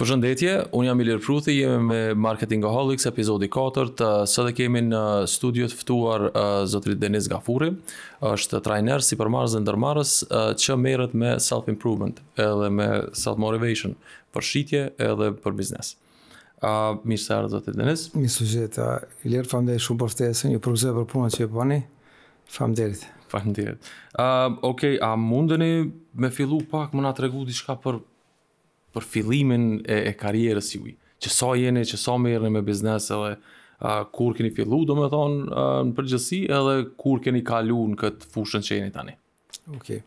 [0.00, 4.80] Përshëndetje, unë jam Ilir Pruthi, jemi me Marketing Holics, epizodi 4, të së dhe kemi
[4.86, 7.68] në studio të ftuar uh, zotrit Denis Gafuri,
[8.24, 10.12] është trajner si përmarës dhe ndërmarës
[10.64, 12.16] që merët me self-improvement
[12.46, 12.86] edhe me
[13.22, 13.92] self-motivation
[14.32, 15.92] për shqitje edhe për biznes.
[16.64, 16.72] A,
[17.04, 18.06] mirë se arë, zotrit Denis.
[18.16, 18.88] Mirë së gjithë,
[19.28, 21.82] Ilir, fam dhe shumë për ftesën, ju përgjëzë për punën që e përbani,
[22.56, 23.04] fam derit.
[23.30, 23.76] Fam Okej,
[24.70, 25.72] okay, a mundeni
[26.16, 28.00] me fillu pak, më nga tregu diçka për
[28.94, 30.94] për fillimin e, e karierës juaj.
[31.20, 33.40] Që sa jeni, që sa merrni me biznes edhe uh,
[34.14, 38.64] kur keni fillu, do thonë, uh, në përgjësi edhe kur keni kalu në këtë fushën
[38.66, 39.16] që jeni tani.
[39.76, 40.00] Okej.
[40.00, 40.02] Okay.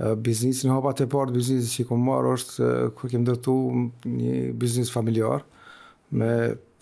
[0.00, 3.56] Uh, biznisin hapat e partë, biznisin që i kom marrë është uh, kur kem dërtu
[4.08, 5.44] një biznis familjar
[6.16, 6.30] me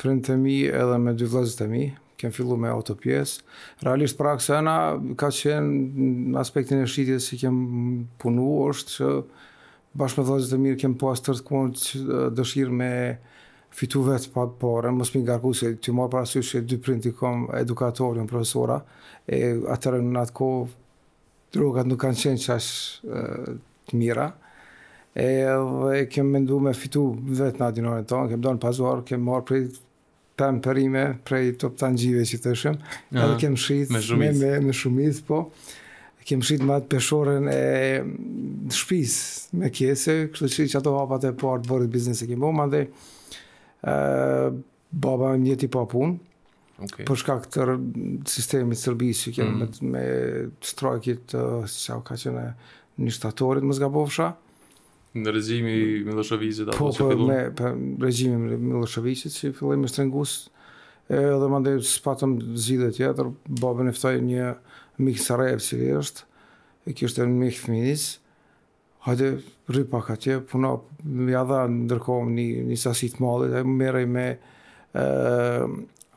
[0.00, 1.82] prindë të mi edhe me dy vëllezërit të mi,
[2.18, 3.40] kem fillu me autopjes.
[3.82, 5.82] Realisht pra ka qenë
[6.34, 7.58] në aspektin e shitjes që kem
[8.22, 9.10] punu është që
[9.98, 11.72] bashkë me vëllezërit e mirë kem pas po tërë kuan
[12.38, 12.90] dëshirë me
[13.78, 16.78] fitu vetë pa po, pore, mos më ngarku se ti marr para syve se dy
[16.80, 18.78] printi kom edukatorin profesora
[19.28, 19.40] e
[19.74, 20.68] atëra në atë kohë
[21.56, 22.70] drogat nuk kanë qenë qash
[23.88, 24.30] të mira
[25.18, 25.26] e,
[25.98, 29.68] e kem mendu me fitu vetë në adinore tonë, kem don pazuar, kem marrë prej
[30.38, 31.90] pem përime, prej top të
[32.30, 33.98] që të shëmë, edhe kem shit me,
[34.30, 35.48] me, me, shumit, po
[36.28, 37.60] kem shit më atë peshorën e
[38.76, 39.14] shpis
[39.56, 42.66] me kese, kështu që që ato hapat e partë po vërët biznesë e kem bëma
[42.74, 42.82] dhe
[45.04, 46.24] baba e mjeti pa punë,
[46.86, 47.02] Okay.
[47.08, 47.64] këtër shkak të
[48.30, 50.02] sistemit sërbisë që kemë mm me
[50.62, 51.40] strojkit të
[51.72, 52.44] që ka në
[53.02, 54.28] një shtatorit më zga bovësha.
[55.18, 55.74] Në regjimi
[56.70, 57.72] Po, po, me po,
[58.06, 60.54] regjimi Milošovicit që fillojme së trengusë
[61.16, 63.30] edhe më ndërë së patëm tjetër,
[63.62, 64.48] babën eftaj një
[65.06, 66.26] mikë sarajevë që është
[66.88, 68.10] e kështë e në mikë fëminisë,
[69.06, 69.28] hajde
[69.72, 74.26] rri pak atje, puna më jadha ndërkohëm një, një sasit malit, e më merej me
[74.92, 75.06] e,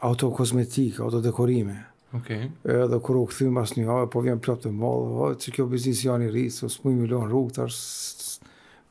[0.07, 1.77] autokosmetik, autodekorime.
[2.17, 2.49] Okay.
[2.67, 5.69] E, dhe kërë u këthim mas një hajë, po vjen plop të malë, që kjo
[5.71, 8.31] biznis janë i rritë, së so, s'pu i milion rrugë, të arsë,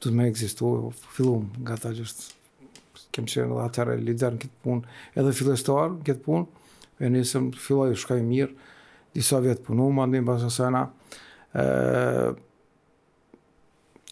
[0.00, 0.76] të me egzistu,
[1.16, 2.39] fillum nga ta gjështë
[3.14, 6.66] kem qenë edhe atëherë lider në këtë punë, edhe fillestar në këtë punë,
[7.00, 8.50] e nisëm, filloj, shkaj mirë,
[9.16, 10.84] disa vjetë punu, ma ndim pas asena,
[11.56, 11.64] e,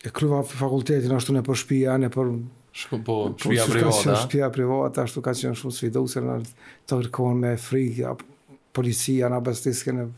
[0.08, 2.32] e kryva fakultetin ashtu në për shpia, në për...
[2.78, 2.98] Shkë
[3.42, 4.16] shpia privata.
[4.22, 6.34] shpia privata, ashtu ka qenë shumë se në
[6.88, 10.08] të rikon me frikë, a policia, në abastiske, në...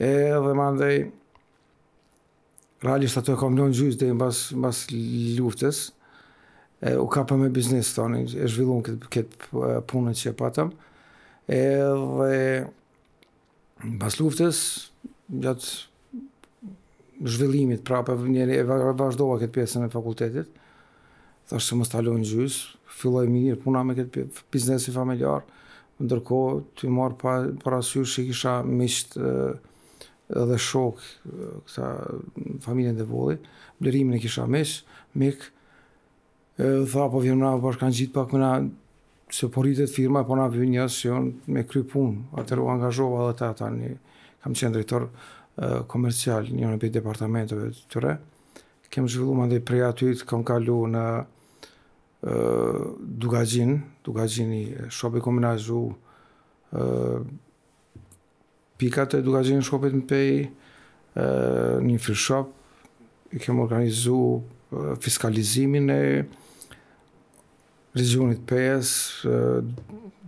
[0.00, 1.02] E dhe ma ndej,
[2.82, 4.86] realisht ato e kam njën gjyës, dhe në bas,
[5.38, 5.82] luftës,
[6.80, 9.34] e, u kapë me biznis të e zhvillun këtë, këtë
[9.90, 10.68] punën që e patëm,
[11.50, 12.64] edhe
[14.00, 14.58] pas luftës,
[15.30, 15.66] gjatë
[17.20, 18.64] zhvillimit prapë, njeri e
[18.96, 20.48] vazhdova këtë pjesën e fakultetit,
[21.50, 22.54] thashtë se më stalo gjys,
[23.00, 24.14] filloj mirë puna me këtë
[24.52, 25.40] biznesi familjar,
[26.00, 26.40] ndërko
[26.80, 29.16] të marë pa, për asyush që kisha mishtë
[30.30, 30.94] edhe shok
[31.68, 31.86] këta
[32.64, 33.36] familjen dhe voli,
[33.82, 34.84] blerimin e kisha mishtë,
[35.18, 35.44] mikë,
[36.60, 38.50] tha po vjen na bashkë kanë gjit pak me na
[39.32, 42.36] se po rritet firma, po na vjen një sesion me kry punë.
[42.40, 43.92] Atëherë u angazhova edhe ta tani
[44.42, 45.06] kam qenë drejtor
[45.90, 48.12] komercial një në pëjtë departamentëve të tëre.
[48.90, 52.80] Kem zhvillu më ndë prej aty të kam kalu në uh,
[53.20, 55.80] Dugajin, Dugajin i shopi kombinazhu
[58.78, 60.30] pikat e Dugajin në shopit në pej,
[61.90, 62.50] një free shop,
[63.34, 64.16] i kem organizu
[65.02, 65.98] fiskalizimin e
[67.94, 69.24] regionit PS,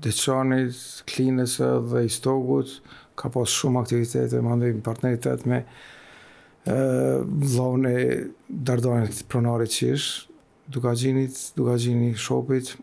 [0.02, 1.58] Deçanit, Klinës
[1.92, 2.80] dhe Istogut,
[3.16, 5.60] ka pas shumë aktivitete, më ndojim partneritet me
[6.66, 10.26] vlaun e dardonit pronarit qish,
[10.72, 12.74] duka gjinit, duka gjinit shopit,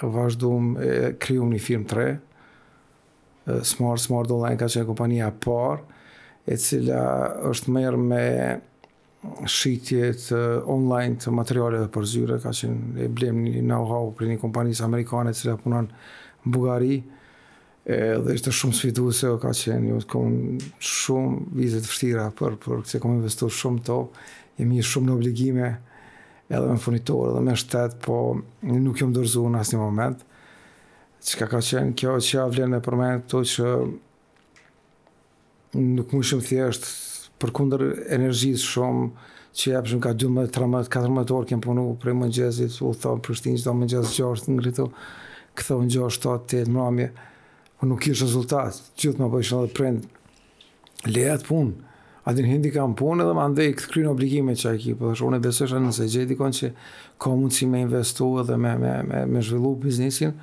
[0.00, 2.06] vazhdum e kryum një firm 3,
[3.48, 5.82] e, Smart Smart Online ka qenë kompania par,
[6.48, 7.02] e cila
[7.50, 8.26] është merë me
[9.50, 10.40] shqitje të
[10.70, 15.32] online të materiale dhe zyre, ka qenë e blem një know-how për një kompanisë amerikane
[15.34, 15.88] që e punon
[16.44, 17.00] në Bugari,
[17.88, 22.84] e, dhe ishte shumë sfiduse, ka qenë një të komë shumë vizet fështira për, për
[22.84, 23.98] këse komë investu shumë to,
[24.60, 25.72] jemi shumë në obligime
[26.48, 28.20] edhe me funitorë, dhe me shtetë, po
[28.70, 30.22] nuk jom dërzu në asë një moment,
[31.26, 33.74] që ka ka qenë kjo që ja vlenë me përmenë to që
[35.98, 36.94] nuk më shumë thjeshtë
[37.42, 37.82] për kunder
[38.14, 39.08] energjisë shumë,
[39.58, 43.66] që jepshëm ka 12-13-14 orë kemë punu për e mëngjezit, u thonë për shtinë që
[43.68, 44.86] do mëngjezit që është ngritu,
[45.58, 47.08] këtho në gjo 7-8 mëramje,
[47.78, 50.12] po nuk ishë rezultat, gjithë më po bëjshën dhe prendë,
[51.14, 51.72] lehet punë,
[52.28, 55.40] adin hindi kam punë edhe më andej këtë krynë obligime që a po dhe unë
[55.40, 56.70] e besëshën nëse gjedi dikon që
[57.22, 60.34] ka mundë si me investu edhe me, me, me, me zhvillu biznisin,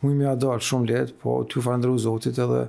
[0.00, 2.64] mu i mi a dalë shumë lehet, po të ju farëndëru zotit edhe,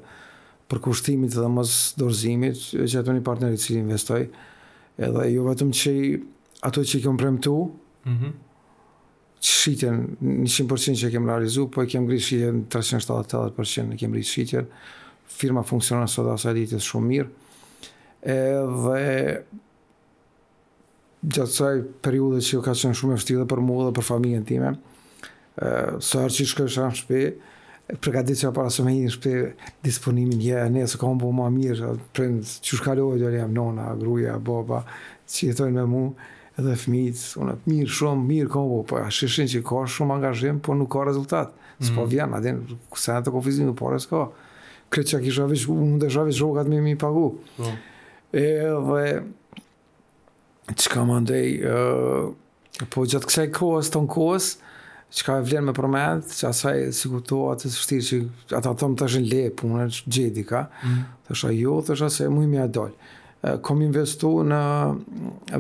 [0.72, 2.58] për kushtimit dhe mos dorëzimit
[2.90, 5.94] që ato një partner i cili investoj edhe jo vetëm që
[6.70, 8.32] ato që i kem premtu mm -hmm.
[9.46, 14.24] shqitjen 100% që i kem realizu po i kem gri shqitjen 378% i kem gri
[14.24, 14.68] shqitjen
[15.38, 17.30] firma funksionën sot asaj ditës shumë mirë
[18.34, 19.40] edhe
[21.26, 24.46] gjatë saj periude që ka qenë shumë e fështi dhe për mua dhe për familjen
[24.46, 24.76] time
[26.10, 27.24] sot së arë që i shkëshë në shpi
[28.02, 29.34] përgatit që para së me një shpe
[29.86, 34.40] disponimin, je, ne së kam po më mirë, prend, që shkallohet, jo jam nona, gruja,
[34.42, 34.80] baba,
[35.30, 36.02] që jetojnë me mu,
[36.58, 40.62] edhe fëmijët, unë e mirë shumë, mirë kam po, po, shishin që ka shumë angazhim,
[40.66, 42.00] po nuk ka rezultat, së mhm.
[42.00, 42.62] po vjen, adin,
[42.96, 44.24] kësa në të kofizim, nuk pare s'ka,
[44.96, 47.28] kretë që kisha vish, unë dhe shavish rogat me mi pagu,
[47.60, 47.78] mm.
[48.38, 49.04] edhe,
[50.74, 54.70] që ka mandej, uh, po gjatë kësaj kohës, ton kohës, uh,
[55.14, 58.08] që ka e vlen me përmend, që asaj si kuptoha të së shtirë
[58.52, 61.04] që ata të më të shën le punë, që gjedi ka, mm.
[61.28, 62.90] të jo, shë a jo, të shë asaj, mu i a
[63.62, 64.58] Kom investu në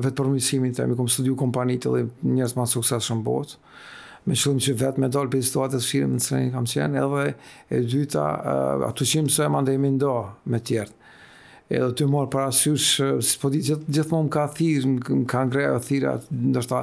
[0.01, 2.00] vetë përmisimin të, mi kom studiu kompanit të dhe
[2.33, 3.59] njërës ma sukses shumë botë,
[4.25, 7.25] me qëllim që vetë me dollë për situatë të shqirë në sërën kam qenë, edhe
[7.69, 8.24] e dyta,
[8.89, 10.15] atë qimë së e mande e mindo
[10.50, 10.97] me tjertë.
[11.69, 12.89] Edhe të morë para asyush,
[13.21, 16.15] si po di gjithë më më ka thirë, më ka ngrejë, thirë,
[16.56, 16.81] ndërsta,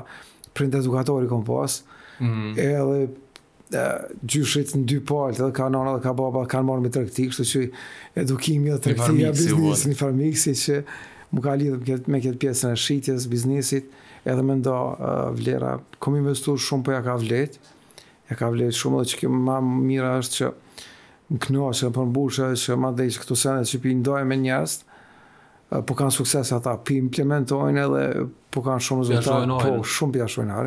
[0.54, 3.10] prindë edukatori kom posë, -hmm.
[3.72, 3.86] edhe
[4.28, 7.48] gjyshit në dy palët, edhe ka nana dhe ka baba, kanë marrë me trektik, kështu
[7.48, 7.62] që
[8.24, 10.78] edukimi dhe trektia biznis një farmiksi që
[11.32, 13.88] më ka lidhë me kjetë pjesën e shqitjes, biznisit,
[14.28, 15.78] edhe me nda uh, vlera.
[16.04, 17.74] Kom investur shumë, për po ja ka vletë,
[18.28, 20.50] ja ka vletë shumë, dhe që ke ma mira është që
[21.32, 24.36] në knoqë, që në përmbushë, që ma dhejë që këtu senet që pi ndojë me
[24.44, 24.84] njastë,
[25.72, 28.04] uh, po kanë sukses ata, pi implementojnë edhe
[28.52, 30.60] po kanë shumë zëmëta, po shumë pi ashojnë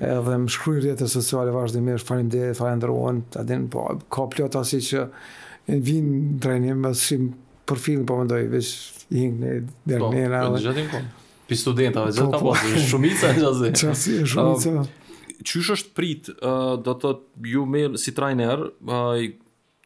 [0.00, 5.04] edhe më shkruaj rjetët sociale vazhdimisht, farin dhe, farin dhe po, ka pëllot asi që
[5.70, 7.30] në vinë drejnim, më shimë
[7.68, 8.74] profilin, po më ndoj, vish,
[9.10, 9.50] der në
[9.92, 10.42] dërnina.
[10.48, 11.02] Po, në gjatim po,
[11.50, 12.56] pi studentave, gjatë po, po.
[12.56, 13.74] po shumica, gjatë zi.
[13.84, 14.86] Qasi, shumica.
[15.40, 16.28] Qysh është prit,
[16.86, 17.14] do të
[17.48, 18.66] ju më si trajner,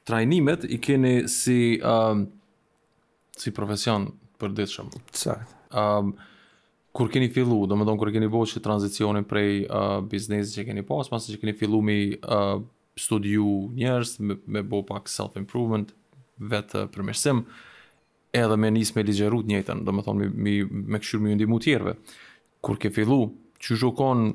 [0.08, 1.58] trajnimet i keni si,
[3.38, 4.08] si profesion
[4.40, 4.90] për ditëshëm.
[5.06, 5.54] Exact.
[5.74, 6.10] Um,
[6.94, 10.66] kur keni fillu, do më donë kur keni bërë që tranzicionin prej uh, biznesi që
[10.68, 12.52] keni pas, pas që keni fillu mi uh,
[12.94, 15.90] studiu njerës, me, me bo pak self-improvement,
[16.52, 17.42] vetë uh, përmërsim,
[18.38, 20.54] edhe me njësë me ligjerut njëtën, do më thonë me mi,
[20.94, 21.34] me këshur mi
[21.66, 21.96] tjerve.
[22.64, 23.18] Kur ke fillu,
[23.58, 24.28] që shukon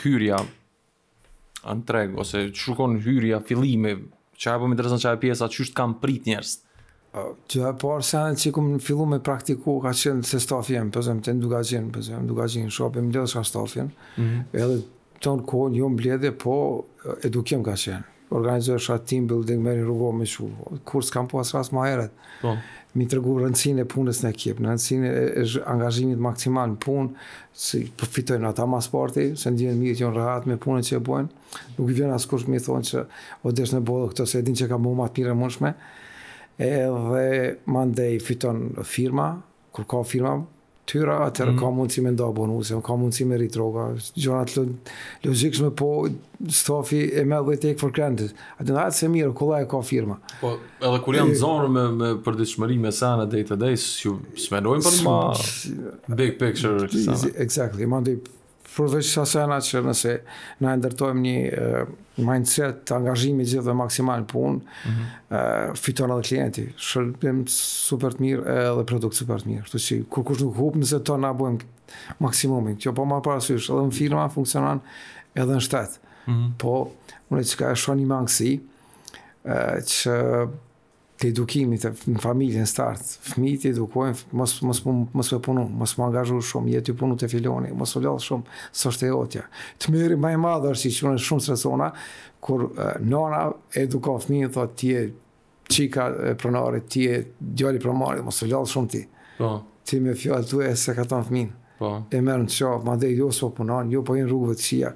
[0.00, 3.98] hyrja në treg, ose që shukon hyrja fillime,
[4.40, 6.56] që e po më interesën që e pjesa, që shtë kam prit njerës,
[7.12, 11.18] që e parë se që këmë fillu me praktiku, ka qenë se stafi jemë, përzem,
[11.24, 14.44] të në duga gjenë, përzem, duga gjenë, shopi, më ledhë shka stafi mm -hmm.
[14.52, 14.78] edhe
[15.22, 16.54] të në kohë një jo më bledhe, po
[17.28, 18.08] edukim ka qenë.
[18.32, 20.46] Organizojë shka team building, meri rrugo me që,
[20.88, 22.56] kur s'kam po asras ma heret, po.
[22.96, 27.10] mi të rëgur rëndësin e punës në ekip, në rëndësin e, angazhimit maksimal në punë,
[27.54, 30.96] si përfitojnë po ata mas sporti, se ndjenë mirë që në rahat me punën që
[30.96, 31.28] e bojnë,
[31.78, 33.04] nuk i vjen askush mi thonë që
[33.42, 35.72] o desh në bodhë këto, se din që ka mu matë mirë mënshme,
[36.58, 39.34] edhe mandej fiton firma,
[39.72, 40.36] kur ka firma,
[40.86, 41.58] tyra, atër mm.
[41.60, 43.84] ka mundësi me nda bonusë, ka mundësi me rritroga,
[44.18, 44.64] gjonat lë,
[45.24, 45.88] lëzikshme, po
[46.52, 48.34] stofi e me dhe take for granted.
[48.58, 50.18] A të nëhatë se mirë, kolla e ka firma.
[50.42, 54.18] Po, edhe kur janë zonë me, me përdiqëmëri me sana day to day, s'ju
[54.48, 55.16] smenojnë për ma
[56.20, 57.32] big picture kësana.
[57.46, 58.20] Exactly, mandej
[58.76, 60.12] përveç sa sena që nëse
[60.64, 61.92] na në ndërtojmë një uh,
[62.26, 65.20] mindset të angazhimi gjithë dhe maksimal punë, mm -hmm.
[65.30, 69.68] uh, fiton edhe klienti, shërbim super të mirë edhe produkt super të mirë.
[69.72, 71.60] Të që kur kush nuk hupë nëse to na bëjmë
[72.24, 74.80] maksimumin, kjo po marë parasysh, edhe në firma funksionan
[75.34, 76.00] edhe në shtetë.
[76.26, 76.50] Mm -hmm.
[76.58, 76.76] Po,
[77.30, 78.52] unë që ka e shonë një mangësi,
[79.92, 80.12] që
[81.22, 81.90] të edukimit të
[82.22, 84.80] familjen start, fëmijët edukojnë, mos mos
[85.22, 88.22] mos më punu, mos më angazhu shumë, je ti punu te filoni, mos u lodh
[88.24, 89.44] shumë s'është e otja.
[89.78, 91.92] Të merri më e madhe si qenë shumë stresona
[92.42, 93.44] kur uh, nona
[93.78, 95.04] edukon fëmijën thotë ti je
[95.72, 97.78] çika e pronarit, ti je djali
[98.18, 99.04] i mos u lodh shumë ti.
[99.38, 99.52] Po.
[99.84, 101.50] Ti me fjalë tu se ka ton fëmin.
[101.78, 101.92] Po.
[102.10, 104.92] E merr në çaf, madje jo s'po punon, jo po in rrugëve të shija.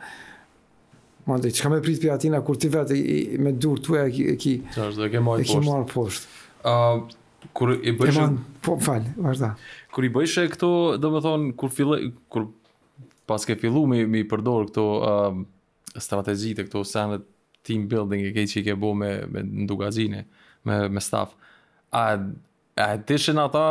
[1.27, 2.97] Mande, çka me prit pi atina kur ti vetë
[3.43, 4.53] me dur tuaj e ki.
[4.71, 5.59] Çfarë do të kemoj poshtë?
[5.59, 6.31] Ke marr poshtë.
[6.63, 9.49] Ë kur i bëj Eman, po fal, vazhda.
[9.95, 10.69] Kur i bëjshë këto,
[11.03, 11.99] domethën kur filloj
[12.33, 12.47] kur
[13.27, 15.43] pas ke fillu me me përdor këto ë uh,
[15.99, 17.19] strategjitë këto sanë
[17.67, 20.23] team building e kej që ke bo me me ndugazine,
[20.65, 21.35] me me staff.
[21.91, 22.07] A
[22.87, 23.69] a dishin ata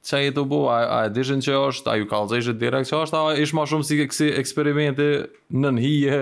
[0.00, 2.88] Qa e të bo, a, a e dishin që është, a ju kalëzë ishë direkt
[2.88, 5.06] që është, a ishë ma shumë si eksperimente
[5.52, 6.20] në nëhije?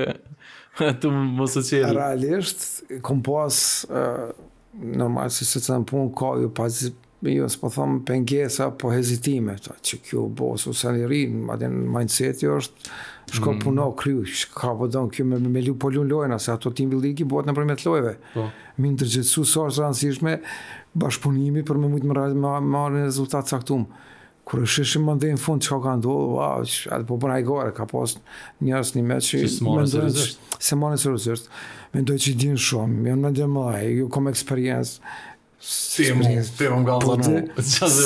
[1.00, 1.90] Tu më së qëri.
[1.96, 2.64] Realisht,
[3.04, 3.58] kom pas,
[4.78, 6.80] në marë si së të në punë, ka ju pas,
[7.32, 9.56] ju së po thomë, pengesa, po hezitime.
[9.64, 12.92] Ta, që kjo bësë u së një rinë, ma të mindset jo është,
[13.38, 13.62] shko mm.
[13.66, 16.72] puno kryu, shka po dhëmë kjo me, me lu po lu në lojna, se ato
[16.74, 18.14] tim vildiki bëhet në përmet lojve.
[18.34, 18.40] Oh.
[18.40, 18.74] Po.
[18.82, 20.36] Minë të sa është rëndësishme,
[20.98, 24.06] bashkëpunimi për me mujtë më rrëzë, marë në rezultatë saktumë.
[24.48, 26.58] Kërë është shëshë më ndëjnë fund që ka ndullë, wow,
[26.96, 28.10] atë po i gore, ka pas
[28.64, 29.36] njërës një metë që...
[29.52, 30.34] Se më në sërëzështë.
[30.68, 31.48] Se më në sërëzështë.
[31.92, 34.94] Me që i dinë shumë, me jo, në ndëjnë më lajë, ju jo kom eksperiencë.
[35.96, 36.24] Ti po e
[36.72, 37.98] më nga të në në në në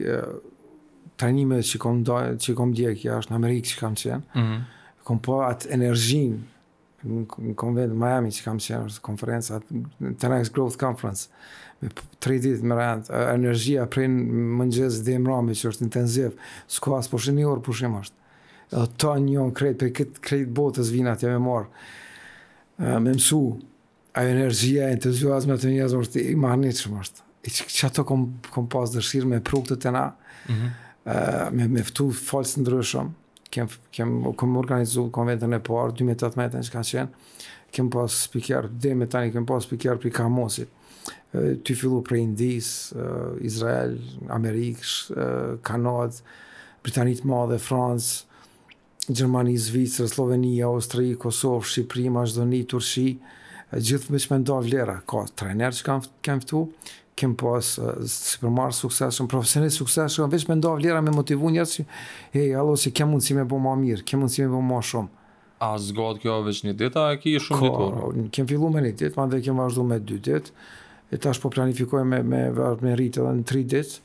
[1.21, 4.41] trajnime që kom dhe, që kom dhe kja është në Amerikë që kam qenë, mm
[4.41, 4.61] -hmm.
[5.05, 6.41] kom po atë energjin
[7.05, 11.29] në konventë Miami që kam qenë, është konferenca, të Growth Conference,
[11.81, 11.89] me
[12.21, 14.69] tre ditë më rëndë, energjia prej më
[15.01, 16.33] dhe më rëmë, që është intenzivë,
[16.69, 18.17] s'ko asë po përshë po një orë përshëm është,
[19.01, 21.67] të një kretë, për këtë kretë botës vinat ja jam e morë,
[23.01, 23.45] me mësu,
[24.13, 28.03] a energjia, entuziasme, të njëzë mërë i marë një që mërë I që që ato
[28.09, 29.85] kom, kom pasë dërshirë me prukët mhm.
[29.85, 30.69] të na, mm -hmm.
[31.07, 33.13] uh, me vëtu falës në ndryshëm,
[33.55, 37.09] kem, kem, kem organizu konventën e parë, 2018 në që ka qenë,
[37.73, 40.69] kem pasë spikjarë, dhe me tani kem pasë spikjarë për i kamosit,
[41.33, 43.95] uh, ty fillu për Indis, uh, Izrael,
[44.29, 46.21] Amerikës, uh, Kanad,
[46.83, 48.25] Britanit madhe, dhe Fransë,
[49.11, 53.11] Gjermani, Zvicër, Slovenia, Austri, Kosovë, Shqipëri, Majdoni, Turshi,
[53.77, 56.65] gjithë me që me ndo vlera, ka trener që kam, kam fëtu,
[57.19, 61.85] kem pas uh, supermarë sukseshëm, profesionit sukseshëm, veç me ndo vlera me motivu njërë që,
[62.35, 65.13] hej, alo, që kem mundësi me bo ma mirë, kem mundësi me bo ma shumë.
[65.61, 68.27] A zgodë kjo veç një ditë, a e ki shumë ka, një tërë?
[68.39, 70.55] Kem fillu me një ditë, ma dhe kem vazhdu me dy ditë,
[71.13, 72.43] e tash po planifikoj me, me,
[72.81, 74.01] me rritë edhe në tri ditë,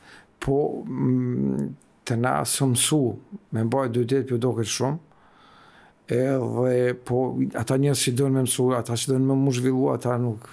[0.45, 1.65] po mm,
[2.05, 2.99] të na sëmsu
[3.55, 4.99] me mbaj dy ditë për po do këtë shumë,
[6.07, 10.17] edhe po ata njerëz që duan më mësu, ata që duan më mu zhvillu, ata
[10.21, 10.47] nuk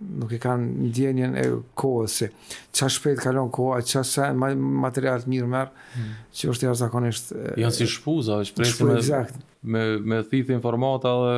[0.00, 1.42] nuk e kanë ndjenjen e
[1.76, 2.28] kohës se
[2.72, 6.14] qa shpejt kalon koha, qa sa materialet mirë merr, hmm.
[6.32, 7.34] që është jashtëzakonisht...
[7.60, 9.42] Janë si shpuza, është presi me, exact.
[9.74, 11.34] me, me thithë informata dhe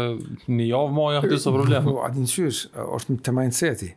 [0.54, 1.86] një javë maja të së problemë.
[1.90, 2.50] Po, atë në
[3.00, 3.90] është të mindseti,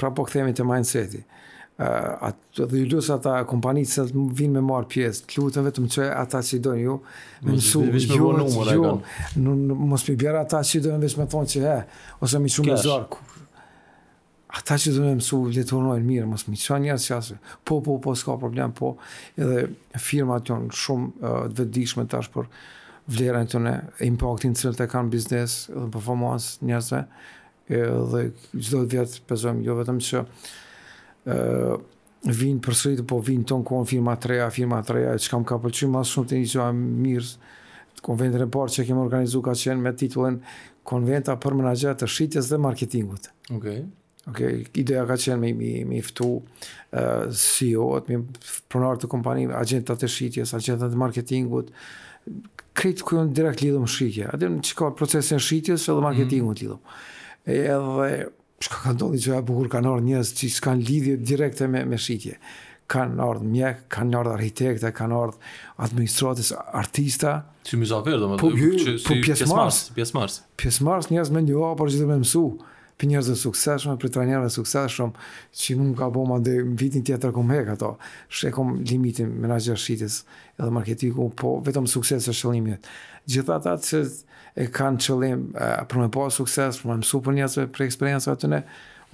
[0.00, 1.20] pra po themi të mindseti.
[1.28, 1.37] Uh,
[1.78, 5.84] atë dhe ju lusë ata kompanitë se të vinë me marë pjesë, të lutën vetëm
[5.94, 6.96] që ata që i dojnë ju,
[7.46, 9.00] me nësu, ju, ju,
[9.38, 9.56] në
[9.92, 11.76] mos për bjerë ata që i dojnë vishë me thonë që he,
[12.26, 13.20] ose mi shumë me zarku.
[14.58, 18.16] Ata që dojnë mësu letonojnë mirë, mos mi qënë njërë që asë, po, po, po,
[18.18, 18.96] s'ka problem, po,
[19.38, 19.68] edhe
[20.02, 22.50] firma të tonë shumë uh, vedishme tash për
[23.14, 27.04] vlerën të ne, impactin cilë të kanë biznes dhe performance njërëzve,
[27.68, 29.98] dhe gjithë do të vjetë, jo vetëm
[32.28, 35.30] vinë për sëritë, po vinë tonë kohën firma të reja, firma të reja, e që
[35.32, 36.66] kam ka pëllqyë ma shumë të një
[37.04, 37.30] mirë,
[38.00, 40.40] të e parë që kemë organizu ka qenë me titullin
[40.88, 43.26] Konventa për menagjera të shqytjes dhe marketingut.
[43.52, 43.66] Ok.
[44.30, 44.38] Ok,
[44.80, 46.38] ideja ka qenë me i uh,
[47.36, 48.22] ceo të me
[48.72, 51.68] pronarë të kompani, agentat të shqytjes, agentat të marketingut,
[52.76, 56.06] kretë kujon direkt lidhëm shqytje, adem që ka procesin shqytjes dhe mhm.
[56.08, 56.78] marketingut mm -hmm.
[56.78, 57.48] lidhëm.
[57.48, 61.84] Edhe Shka ka ndonë që e bukur, ka nërë njësë që s'kan lidhje direkte me,
[61.86, 62.38] me shqitje.
[62.90, 65.36] Ka nërë mjekë, kanë nërë arhitekte, kanë nërë
[65.86, 66.50] administratis,
[66.80, 67.34] artista.
[67.68, 70.40] Që më zafirë, do më po, dhe, që po, si pjesë mars.
[70.62, 72.44] Pjesë mars, njësë me njëva, por gjithë me mësu.
[72.98, 75.12] Për njërëzën sukseshme, për të njërëzën sukseshme,
[75.60, 77.92] që mund ka bëma dhe vitin tjetër këmë hek ato.
[78.34, 80.22] Shë e kom limitin menajgjër shqitis,
[80.58, 82.86] edhe marketingu, po vetëm sukses e shëllimit.
[83.30, 84.00] Gjitha ata që
[84.58, 87.86] e kanë qëllim e, për me po sukses, për me më mësu për njësve për
[87.86, 88.60] eksperiencëve të ne,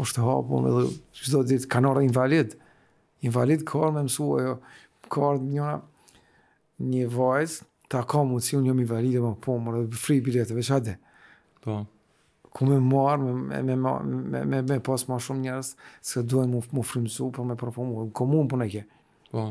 [0.01, 0.85] është të hapun edhe
[1.21, 2.55] gjitha ditë, kanë orë invalid,
[3.29, 4.55] invalid kërë me mësu, ojo,
[5.13, 5.73] kërë
[6.95, 10.65] një vajzë, ta ka mu unë njëm invalid, e më po mërë dhe fri biletëve,
[10.69, 10.95] që ade?
[11.67, 11.83] Po.
[12.55, 13.93] Ku me marë, me, me, me,
[14.33, 15.77] me, me, me pas ma shumë njësë,
[16.09, 18.85] se duhen mu, mu frimësu, për me profumë, komunë për në kje.
[19.35, 19.49] Po.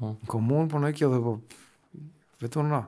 [0.00, 0.12] Hmm.
[0.24, 1.34] Në komunë punoj po kjo dhe po
[2.44, 2.80] vetëm na.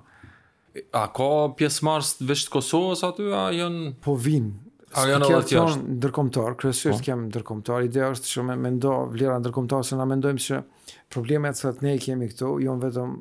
[1.01, 1.27] A ka
[1.59, 4.53] pjesë marrës veç të Kosovës aty, a janë po vinë.
[4.97, 7.07] A janë edhe të tjerë ndërkombëtar, kryesisht po.
[7.09, 7.85] kem ndërkombëtar.
[7.89, 10.61] Ideja është që më mendo vlera ndërkombëtar se na mendojmë se
[11.13, 13.19] problemet që ne kemi këtu jo vetëm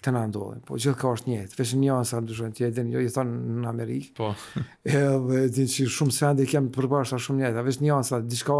[0.00, 1.56] të na ndodhin, po gjithë ka është njëjtë.
[1.58, 4.12] Veç një anë sa duhet të jetën, jo i thon në Amerikë.
[4.16, 4.30] Po.
[4.96, 7.64] Edhe di që shumë se ndi kem përbashta shumë njëjtë.
[7.68, 8.56] Veç një anë sa diçka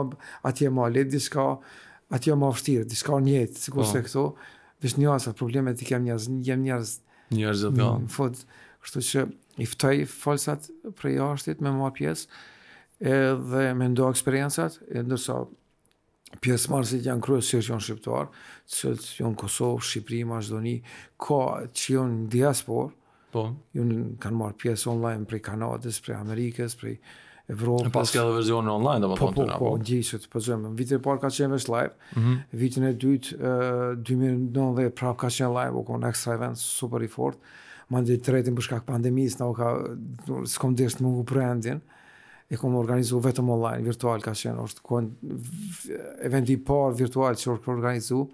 [0.53, 1.47] atje më le, diçka
[2.13, 4.27] atje më vërtet, diçka njëjtë, sikurse këtu.
[4.35, 4.57] Po.
[4.81, 6.95] Vesh një asë problemet i kem njerëz, jem njerëz.
[7.37, 7.81] Njerëz apo.
[7.81, 8.43] Në mm, fund,
[8.85, 9.25] kështu që
[9.61, 10.69] i fëtaj falsat
[11.01, 12.39] për ashtit me marr pjesë
[13.13, 15.37] edhe me ndo eksperiencat, e ndërsa
[16.45, 18.27] pjesë marësit janë kryo që që janë Shqiptarë,
[18.77, 20.75] që janë Kosovë, Shqipëri, Maqedoni,
[21.25, 21.41] ka
[21.77, 22.91] që janë diaspor,
[23.35, 23.45] po.
[23.77, 26.97] janë kanë marë pjesë online prej Kanadës, prej Amerikës, prej...
[27.51, 27.87] Evropë.
[27.89, 29.57] Në paske edhe verzionë në online, dhe më po, të nga.
[29.59, 30.69] Po, po, po, gjithësit, po zëmë.
[30.71, 32.39] Në vitën e parë ka qenë vesh live, mm -hmm.
[32.63, 37.09] vitën e dytë, uh, 2019 prapë ka qenë live, u konë ekstra event, super i
[37.09, 37.39] fort,
[37.91, 39.69] ma tretën të retin përshka këtë pandemis, në ka,
[40.45, 41.81] së dhe mungu për endin,
[42.51, 45.09] e kom organizu vetëm online, virtual ka qenë, është konë
[46.27, 48.29] event i parë virtual që është organizu,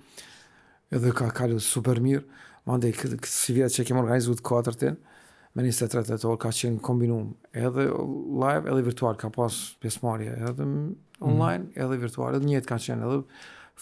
[0.91, 2.23] edhe ka kallu super mirë,
[2.67, 5.16] ma në dhe këtë si vjetë që kemë organizu të katërtin, mm
[5.57, 10.67] me një të tjetër ka qenë kombinum edhe live edhe virtual ka pas pjesëmarrje edhe
[10.67, 10.91] mhm.
[11.21, 11.85] online mm -hmm.
[11.85, 13.23] edhe virtual edhe njëjtë ka qenë edhe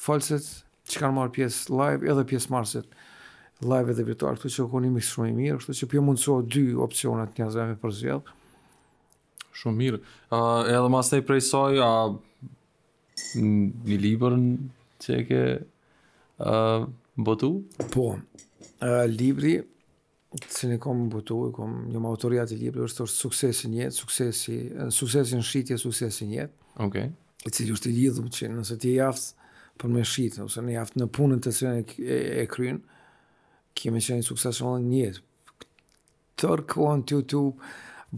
[0.06, 0.44] falset
[0.88, 2.96] që kanë marrë pjesë live edhe pjesë marrëset
[3.64, 6.42] live edhe virtual kështu që u kanë mixuar shumë i mirë kështu që po mundsoa
[6.54, 8.22] dy opsionat të njerëzve me përzjell
[9.58, 12.16] shumë mirë uh, edhe më asaj prej saj a uh,
[13.88, 14.46] një librën
[15.00, 15.42] që e ke
[16.38, 16.80] uh,
[17.16, 17.62] botu?
[17.94, 19.54] Po, uh, libri
[20.50, 23.94] Se ne kom butu, e kom një më autoriat i libri, është të suksesin jetë,
[23.94, 24.54] suksesi,
[24.94, 26.64] suksesin shqitje, suksesin jetë.
[26.82, 26.96] Ok.
[27.46, 31.02] E cilë është i lidhë, që nëse ti jaftë për me shqitë, ose ne jaftë
[31.04, 32.98] në punën të cilën e, e, e krynë,
[33.78, 35.22] kemi që një sukses në një jetë.
[36.42, 37.44] Tërë këllon të të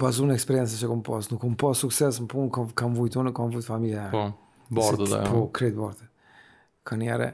[0.01, 3.53] bazun e eksperiencës që kom pasë, nuk kom pasë sukses në punë, kam vujtonë, kam
[3.53, 4.09] vujtë familje.
[4.17, 4.25] Po,
[4.77, 6.09] bërdo da, Po, kretë bërdo.
[6.87, 7.31] Kanë njëre,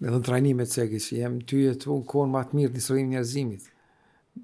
[0.00, 2.80] edhe në trajnime të cegi që jem ty e të unë konë matë mirë në
[2.80, 3.70] historinë njerëzimit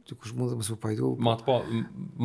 [0.08, 1.56] të kush mund dhe më së pajdu matë pa,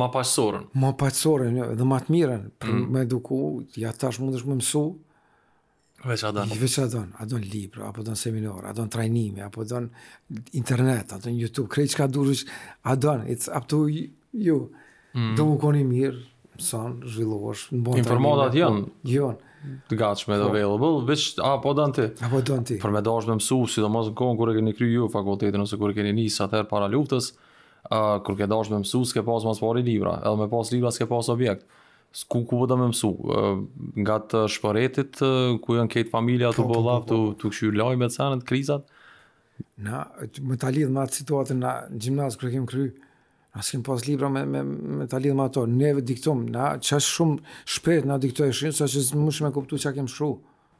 [0.00, 2.86] ma pasësorën ma pasësorën jo, dhe matë mirën për mm.
[2.94, 3.40] me duku,
[3.80, 4.82] ja tash mund është më mësu
[6.08, 9.44] veç a donë veç a donë, a donë libra, apo donë seminar a donë trajnime,
[9.48, 12.36] apo donë internet, a donë youtube, krej që ka duru
[12.82, 14.60] a donë, it's up to you
[15.12, 15.34] mm.
[15.36, 16.24] dhe më konë i mirë
[16.58, 19.38] mësën, zhvillohësh informatat janë
[19.90, 20.50] të gatshme dhe po.
[20.52, 22.06] available, veç, a, po do në ti.
[22.24, 22.76] A, po do në ti.
[22.82, 25.64] Për me dashme mësu, si do mos në kohën, kërë e keni kry ju fakultetin,
[25.64, 27.32] ose kërë e keni njësë atëher para luftës,
[27.88, 31.08] uh, kërë ke dashme mësu, s'ke pas mas pari libra, edhe me pas libra s'ke
[31.10, 31.66] pas objekt.
[32.32, 33.10] Ku ku vëta po me mësu?
[33.24, 33.48] Uh,
[34.06, 38.10] nga të shpëretit, uh, ku janë këta familja, të po, bëllaf, të, të këshyri të
[38.14, 38.86] sanët, krizat?
[39.82, 40.06] Na,
[40.38, 42.90] më ta lidhë me atë situatën në gjimnazë kërë kem kryu,
[43.56, 44.60] Asë kemë pas libra me, me,
[44.98, 45.62] me ta lidh me ato.
[45.70, 47.38] Ne diktum, na, që është shumë
[47.74, 50.30] shpejt na diktoj shumë, sa që më shumë e kuptu që a kemë shru.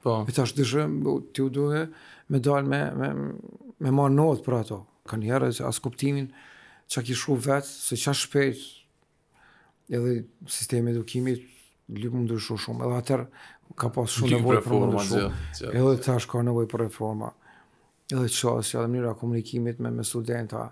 [0.04, 0.16] Po.
[0.28, 0.96] E ta është dëshëm,
[1.34, 1.86] ti u duhe
[2.30, 3.08] me dal me, me,
[3.84, 4.82] me marë notë për ato.
[5.08, 6.28] Ka njerë, asë kuptimin
[6.92, 8.44] që a ki shru vetë, se që është
[9.96, 10.16] edhe
[10.52, 11.40] sistemi edukimit,
[11.88, 12.84] lëpë mund ndryshu shumë.
[12.90, 13.24] Edhe atër
[13.80, 14.62] ka pas shumë nevojë
[15.64, 17.32] për më Edhe ta është ka nevoj për reforma.
[18.12, 20.68] Edhe që asë, edhe mënyra komunikimit me, me studenta,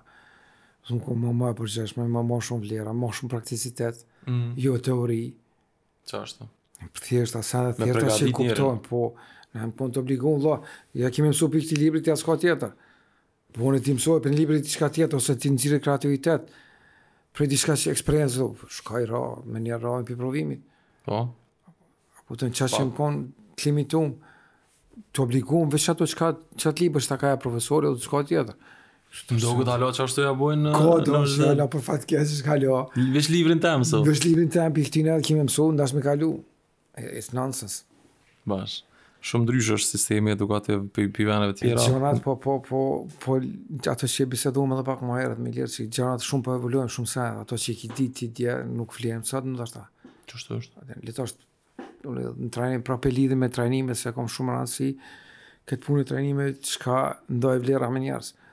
[0.86, 4.50] Zonë ku më më përgjeshme, më më shumë vlera, më shumë prakticitet, mm.
[4.64, 5.22] jo teori.
[6.06, 6.46] Qa është?
[6.94, 9.00] Për thjeshtë, asa dhe thjeshtë që kuptohen, po,
[9.50, 10.60] në hem pun të obligun, lo,
[10.98, 12.76] ja kemi mësu për këti libri të jasë ka tjetër.
[13.56, 16.46] Po, në ti mësu e për në libri të shka tjetër, ose ti nëzirë kreativitet,
[17.36, 19.24] për i shka që eksperiencë, shkaj ra,
[19.56, 20.62] me një ra, në përprovimit.
[21.10, 21.24] Po?
[22.20, 22.86] Apo të në qa që po.
[22.86, 23.20] më pun,
[23.58, 24.14] të limitum,
[25.10, 26.22] të obligun, veç ato të
[26.62, 28.74] qatë libër, shta ka ja profesori, ose të shka tjetër.
[29.26, 30.72] Të më dogu të halo që ashtu ja bojnë në...
[30.76, 32.74] Ko do në halo për fatë kjesë është halo.
[33.14, 34.02] Vesh livrin të emë, so.
[34.06, 36.28] Vesh livrin të emë, për këtina dhe kime mësu, ndash me kalu.
[37.00, 37.80] It's nonsense.
[38.48, 38.76] Bash.
[39.26, 41.80] Shumë ndrysh është sistemi edukativ për pivaneve tjera.
[41.82, 42.82] Gjonat, po, po, po,
[43.24, 43.38] po,
[43.90, 46.54] ato që e bisedu me dhe pak më herët, me lirë që gjonat shumë po
[46.60, 49.62] evoluojnë shumë sa, ato që i ki dit, ti dje, nuk flihem, sa të më
[49.62, 49.82] dhe
[50.36, 50.88] është është?
[51.06, 51.26] Leto
[52.38, 54.92] në trajnim, prape lidhe me trajnime, se kom shumë rëndësi,
[55.66, 57.00] këtë punë trajnime, që ka
[57.40, 58.34] ndoj vlerë a me njerës.
[58.36, 58.44] Mm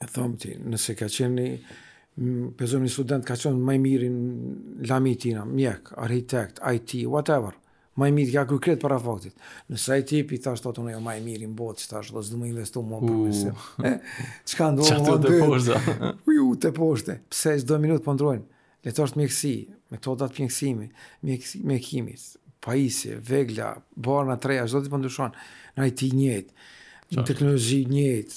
[0.00, 4.88] e thom ti, nëse ka qenë një pezon një student ka qenë më mirë në
[4.90, 7.56] lami i tina, mjek, arhitekt, IT, whatever.
[7.96, 9.32] Më mirë ka kur para faktit.
[9.72, 12.20] Në sa i tip të të totun ajo më i mirë në botë, thash do
[12.20, 13.00] të më investu më
[13.38, 13.92] shumë.
[14.52, 15.94] Çka ndonë më të poshtë.
[16.36, 17.16] Ju të poshtë.
[17.32, 18.44] Pse çdo minutë po ndrojnë.
[18.84, 19.54] Le mjekësi,
[19.94, 22.26] metodat më eksi, kimis
[22.66, 25.30] paisje, vegla, borna treja, zdo t'i po ndryshon,
[25.78, 26.48] në IT njët,
[27.14, 28.32] në teknologi njët,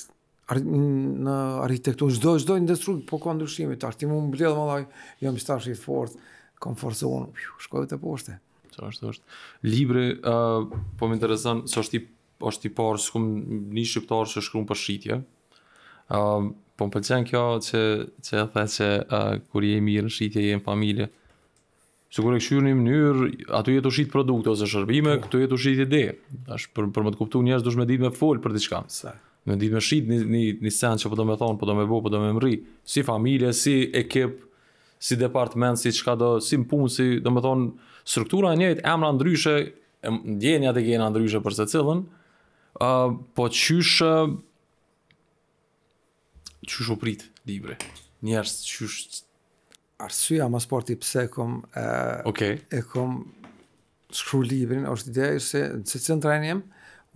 [0.58, 1.34] në në
[1.64, 3.76] arhitekturë, çdo çdo industri po ka ndryshime.
[3.80, 4.86] Tartim mund të bëjë mallaj,
[5.22, 6.18] jam i stafit të fortë,
[6.64, 7.30] komfort zonë,
[7.62, 8.40] shkojve të poshte.
[8.74, 9.38] Çfarë është është?
[9.70, 10.66] Libri, uh,
[10.98, 12.02] po më intereson, s'është i,
[12.50, 13.30] është i parë s'kum
[13.78, 15.20] një shqiptar që shkruan për shitje.
[16.10, 17.84] Uh, po më pëlqen kjo që
[18.26, 21.10] që e the se uh, kur je mirë në shitje je në familje.
[22.10, 25.22] Sigurisht e këshyrë në mënyrë aty jetu shit produkt ose shërbime, oh.
[25.28, 26.04] këtu jetu shit ide.
[26.50, 28.82] Tash për për më të kuptuar njerëz dush të ditë me fol për diçka.
[28.90, 29.14] Sa.
[29.48, 31.76] Në ditë me shit një, një, një sen që po do me thonë, po do
[31.78, 32.58] me bo, po do me mri.
[32.84, 34.40] Si familje, si ekip,
[35.00, 37.70] si departement, si qka do, si më punë, si do me thonë,
[38.10, 39.56] struktura e njëjtë, emra ndryshe,
[40.08, 42.04] em, djenja dhe gjenja ndryshe përse cilën,
[42.82, 44.12] uh, po qyshë,
[46.68, 47.80] qyshë u pritë, libre,
[48.28, 49.26] njerës qyshë,
[50.00, 51.82] Arsyja ma sporti pse kom, e,
[52.30, 52.54] okay.
[52.72, 53.18] e kom
[54.16, 56.38] shkru librin, është ideja ju se, në që cënë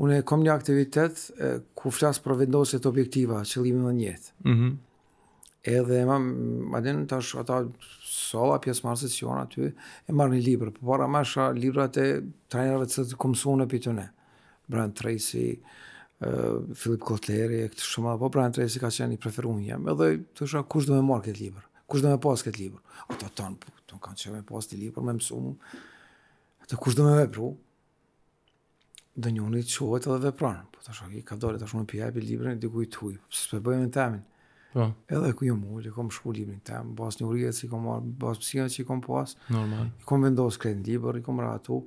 [0.02, 1.22] unë kom një aktivitet
[1.78, 4.34] ku flas për të objektiva, qëllimi në njëtë.
[4.50, 4.72] Mm
[5.64, 7.62] Edhe ma, ma din tash ata
[8.04, 11.22] sola pjesë marë sesion aty, e marë një libër, Por para ma
[11.56, 12.18] librat e
[12.52, 14.04] trenerve të të këmësu në pëjtëne.
[14.68, 15.46] Brian Tracy,
[16.20, 20.10] Filip uh, Kotleri, e këtë shumë, po Brian Tracy ka qenë i preferu një edhe
[20.36, 22.84] të kush dhe me marr këtë libër, kush dhe me pas këtë libër.
[23.16, 25.56] Ata tonë, po, tonë kanë çëmë me pas të libër, me mësumë,
[26.68, 27.54] ata kush do më vepru,
[29.16, 30.64] dhe një po unë i të shohet edhe vepranë.
[30.74, 33.52] Po të shohet, ka dole të shumë pjepi libra në diku i të hujë, së
[33.52, 34.22] të bëjmë në temin.
[34.74, 34.88] Ja.
[34.88, 34.88] Po.
[35.18, 37.70] Edhe ku jo mu, li kom shku librin në temin, bas një urije që i
[37.74, 39.92] kom marë, bas pësina që i kom pas, Normal.
[40.00, 41.82] i kom vendosë krejnë libra, i kom ra atu.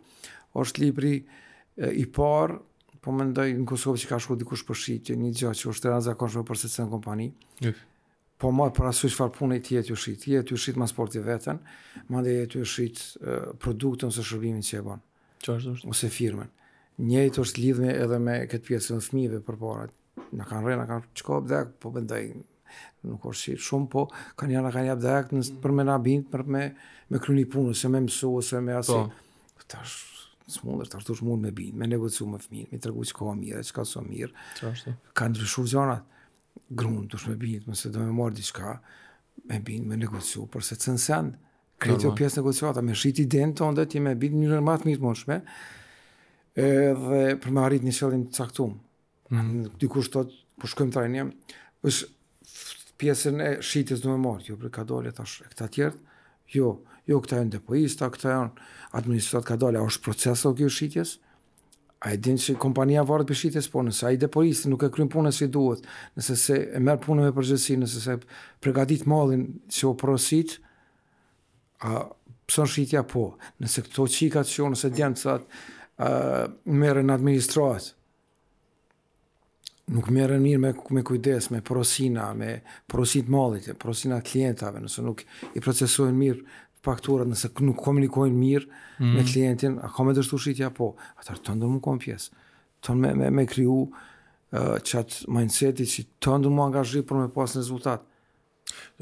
[0.57, 2.61] Oshtë libra i parë,
[3.03, 5.85] po më ndoj në Kosovë që ka shku dikush për shqitë, një gjë që është
[5.87, 7.29] të ranë zakonshme për se të kompani.
[7.63, 7.83] Yes.
[8.41, 10.23] Po më për asu që farë punë i ti e të shqitë.
[10.27, 11.61] Ti e të shqitë ma sporti vetën,
[12.11, 15.05] ma ndoj e të shqitë uh, produktën së shërbimin që e banë.
[15.47, 15.91] Qashtë është?
[15.95, 16.51] Ose firmen.
[16.51, 16.65] Mm
[16.99, 19.89] njëjtë është lidhme edhe me këtë pjesën në fëmijëve përpara.
[20.37, 22.25] Na kanë rënë, na kanë çkop dhak, po bëndai
[23.07, 24.07] nuk është si shumë, po
[24.41, 26.63] kanë janë kanë jap dhak në për me na bind për me
[27.13, 29.07] me kryeni punën, se më mësua se me asë, po.
[29.13, 29.65] po.
[29.67, 29.95] Tash
[30.59, 33.63] smund, tash duhet mund me bind, me negocium me fëmijën, i tregu çka është mirë,
[33.71, 34.37] çka është mirë.
[34.61, 34.95] Çfarë?
[35.19, 35.97] Ka ndryshuar zona
[36.73, 38.77] të duhet të bind, mos do dëmë mor diçka
[39.51, 41.35] me bind, me negocio, por se cënsan
[41.77, 44.47] Kretë o jo pjesë negociata, me shriti dhe në tonë dhe ti me bitë një
[44.49, 45.35] nërmatë të mëshme,
[46.57, 48.77] edhe për me arrit një qëllim të caktum.
[49.31, 49.71] Mm -hmm.
[49.83, 50.23] Dikush të
[50.61, 51.33] po shkojmë të rajnjem,
[51.83, 52.07] është
[53.01, 56.21] pjesën e shqitës në me marë, jo, për ka dole tash e këta tjertë,
[56.57, 56.71] jo,
[57.07, 58.67] jo, këta janë depoista, këta janë
[58.97, 61.17] administrat ka dole, a është proces o kjo shqitës,
[62.07, 64.91] a e dinë që kompania varët për shqitës, po nëse a i depoista nuk e
[64.95, 65.85] krymë punës si duhet,
[66.17, 68.17] nëse se e merë punë me përgjësi, nëse se
[68.61, 70.57] pregatit malin që o prosit,
[71.85, 72.07] a
[72.49, 75.37] pësën shqitja po, nëse këto qikat që jo, nëse djenë të
[76.67, 77.95] meren administratë,
[79.97, 82.57] nuk merën mirë me, me kujdes, me porosina, me
[82.91, 85.23] porosit malit, porosina klientave, nëse nuk
[85.57, 86.43] i procesojnë mirë
[86.87, 89.15] fakturat, nëse nuk komunikojnë mirë mm.
[89.15, 90.91] me klientin, a ka me dështu shqitja po,
[91.23, 92.35] atër të ndër mu kom pjesë,
[92.85, 93.89] të me, me, me kryu uh,
[94.83, 98.05] qatë mindseti që të ndër mu angazhri për me pas në rezultat.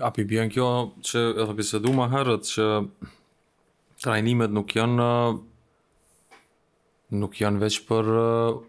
[0.05, 0.69] A pi bjen kjo
[1.01, 2.69] që e thë pisedu ma herët që
[4.05, 5.09] trajnimet nuk janë
[7.19, 8.09] nuk janë veç për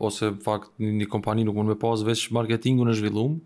[0.06, 3.38] ose fakt një, një kompani nuk mund me pas veç marketingu në zhvillum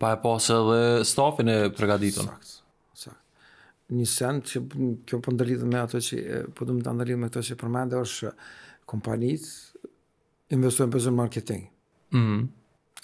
[0.00, 2.28] pa e pas edhe stafin e përgatitur.
[2.28, 2.52] Sakt.
[2.98, 3.22] Sakt.
[3.94, 4.62] Një sen që
[5.08, 6.20] kjo po ndërlidh me ato që
[6.54, 8.32] po do të ndërlidh me ato që përmendë është
[8.88, 11.66] kompanitë investojnë për marketing.
[12.14, 12.24] Mhm.
[12.30, 12.46] Mm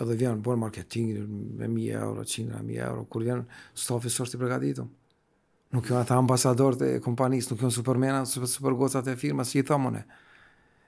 [0.02, 1.12] edhe vjen bën marketing
[1.54, 3.44] me 1000 euro, 100 euro, kur vjen
[3.78, 4.88] stafi është i përgatitur.
[5.76, 9.62] Nuk janë ata ambasadorët e kompanisë, nuk janë supermena, super, super e firmës, si i
[9.62, 10.00] thonë.
[10.02, 10.10] Mhm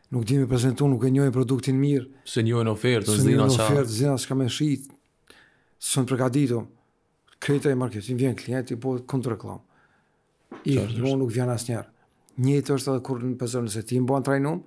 [0.09, 2.07] nuk di me prezentu, nuk e njojnë produktin mirë.
[2.29, 4.95] Se njojnë ofertë, se njojnë ofertë, zina s'ka me shqitë,
[5.81, 6.61] së sënë përgaditu,
[7.43, 9.63] kreta e marketin, vjen klienti, po kontë reklam.
[10.65, 11.91] I, mu jo, nuk vjen asë njerë.
[12.47, 14.61] Njëtë është edhe kur në pëzër nëse ti më bojnë trajnum,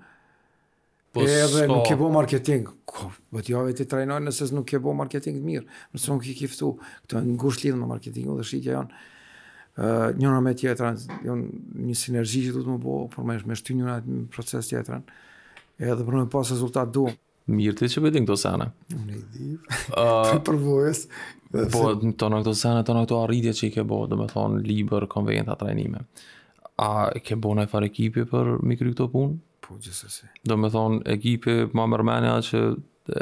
[1.15, 1.69] po edhe spa.
[1.71, 2.67] nuk e bo marketing.
[2.89, 5.63] Ko, bët jove ti trajnojnë nëse nuk e bo marketing mirë,
[5.95, 6.73] nëse nuk i kiftu.
[7.07, 8.99] Këto e në lidhë me marketingu dhe shqitja janë.
[9.79, 10.97] Uh, njëra me tjetërën,
[11.79, 15.05] një sinergji që du të më bo, për me shtu njëra në proces tjetërën.
[15.05, 15.28] Uh,
[15.87, 17.07] edhe për me pas rezultat du.
[17.49, 18.67] Mirë ti që bëjti në këto sene.
[18.93, 19.49] Unë i di,
[19.95, 21.03] uh, përvojës.
[21.73, 24.27] Po, të në këto sene, të në këto arritje që i ke bo, dhe me
[24.29, 26.03] thonë, liber, konvejnë, trajnime.
[26.79, 26.91] A
[27.25, 29.39] ke bo në e farë ekipi për mikri këto punë?
[29.65, 30.29] Po, gjithës e si.
[30.47, 32.61] Dhe me thonë, ekipi ma mërmenja që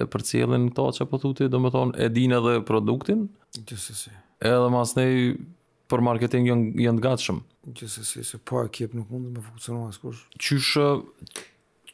[0.01, 3.29] e për cilin këto që po thuti, dhe me thonë, edin edhe produktin?
[3.55, 4.13] Gjithës e si.
[4.43, 5.07] Edhe mas ne
[5.89, 7.39] për marketing jënë gatshëm?
[7.71, 10.25] Gjithës si, se pa po ekip nuk mund të me askush.
[10.35, 10.89] Qyshë,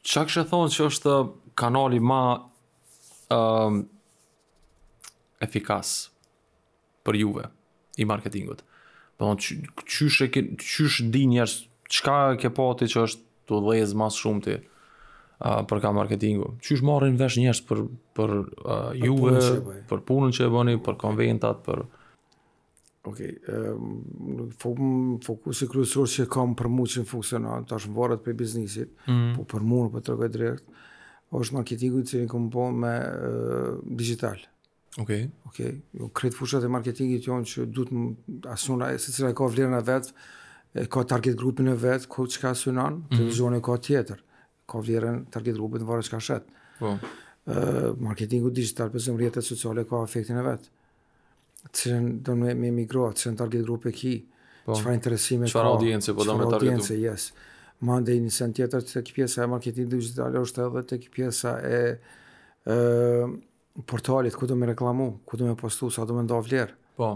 [0.04, 1.12] Qa kështë thonë që është
[1.60, 2.18] kanali ma
[3.32, 3.78] um,
[5.46, 5.94] efikas
[7.08, 7.48] për juve
[8.04, 8.66] i marketingut?
[9.16, 11.54] Për po, thonë, qyshe, di njerës,
[11.88, 14.58] qka ke poti që është të dhejez mas shumë ti?
[15.44, 16.52] Uh, për ka marketingu.
[16.64, 17.80] Që marrin vesh njështë për,
[18.20, 19.40] për uh, juve,
[19.90, 21.84] për punën që e bëni, për konventat, për...
[23.04, 28.94] Okej, okay, um, fokusi kryesor që kam për mu që në funksionat, varet për biznisit,
[29.12, 29.34] mm.
[29.36, 30.70] po për mu po të rëgaj direkt,
[31.36, 34.40] është marketingu që një këmë po me uh, digital.
[34.96, 35.04] Ok.
[35.04, 35.26] Okay.
[35.48, 39.38] Okej, okay, jo, kretë fushat e marketingit jonë që du të asuna, se cila e
[39.40, 40.14] ka vlerën e vetë,
[40.80, 43.26] e ka target grupin e vetë, ko që ka asunan, mm.
[43.28, 44.22] vizion e ka tjetër,
[44.70, 45.90] ka vlerën target grupin po.
[45.90, 46.56] e varë që ka shetë.
[46.80, 46.94] Po.
[47.52, 50.72] Uh, marketingu digital, përse më rjetët sociale, ka efektin e vetë
[51.72, 54.14] cilën do me me të cilën target grupe ki,
[54.66, 57.30] po, qëfar interesime qëfar audiencë audience, po qëfar audience, yes.
[57.84, 60.98] Ma ndë i një sen tjetër të kjë pjesa e marketing digital, është edhe të
[61.04, 61.80] kjë pjesa e,
[63.90, 66.78] portalit, ku do me reklamu, ku do me postu, sa do me nda vlerë.
[66.96, 67.10] Po.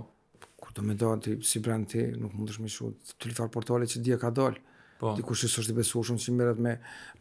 [0.59, 3.95] Ku do me nda, si brend ti, nuk mund të shmi shu, të lifar portalit
[3.95, 4.59] që dje ka dalë.
[4.99, 5.13] Po.
[5.15, 6.73] Ti kush është i besueshëm që merret me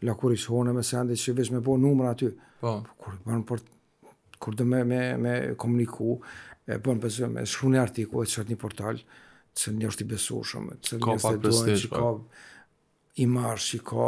[0.09, 2.31] lakuris hone me sende që veç me bo numra aty.
[2.59, 2.79] Po.
[2.99, 3.15] Kur
[3.47, 3.63] për
[4.41, 6.17] kur do me me me komuniku,
[6.67, 8.97] e bën po, besim, e shkruan një artikull që një portal,
[9.57, 12.43] që një është i besueshëm, që njerëzit duan të shikojnë
[13.17, 14.07] i marr shiko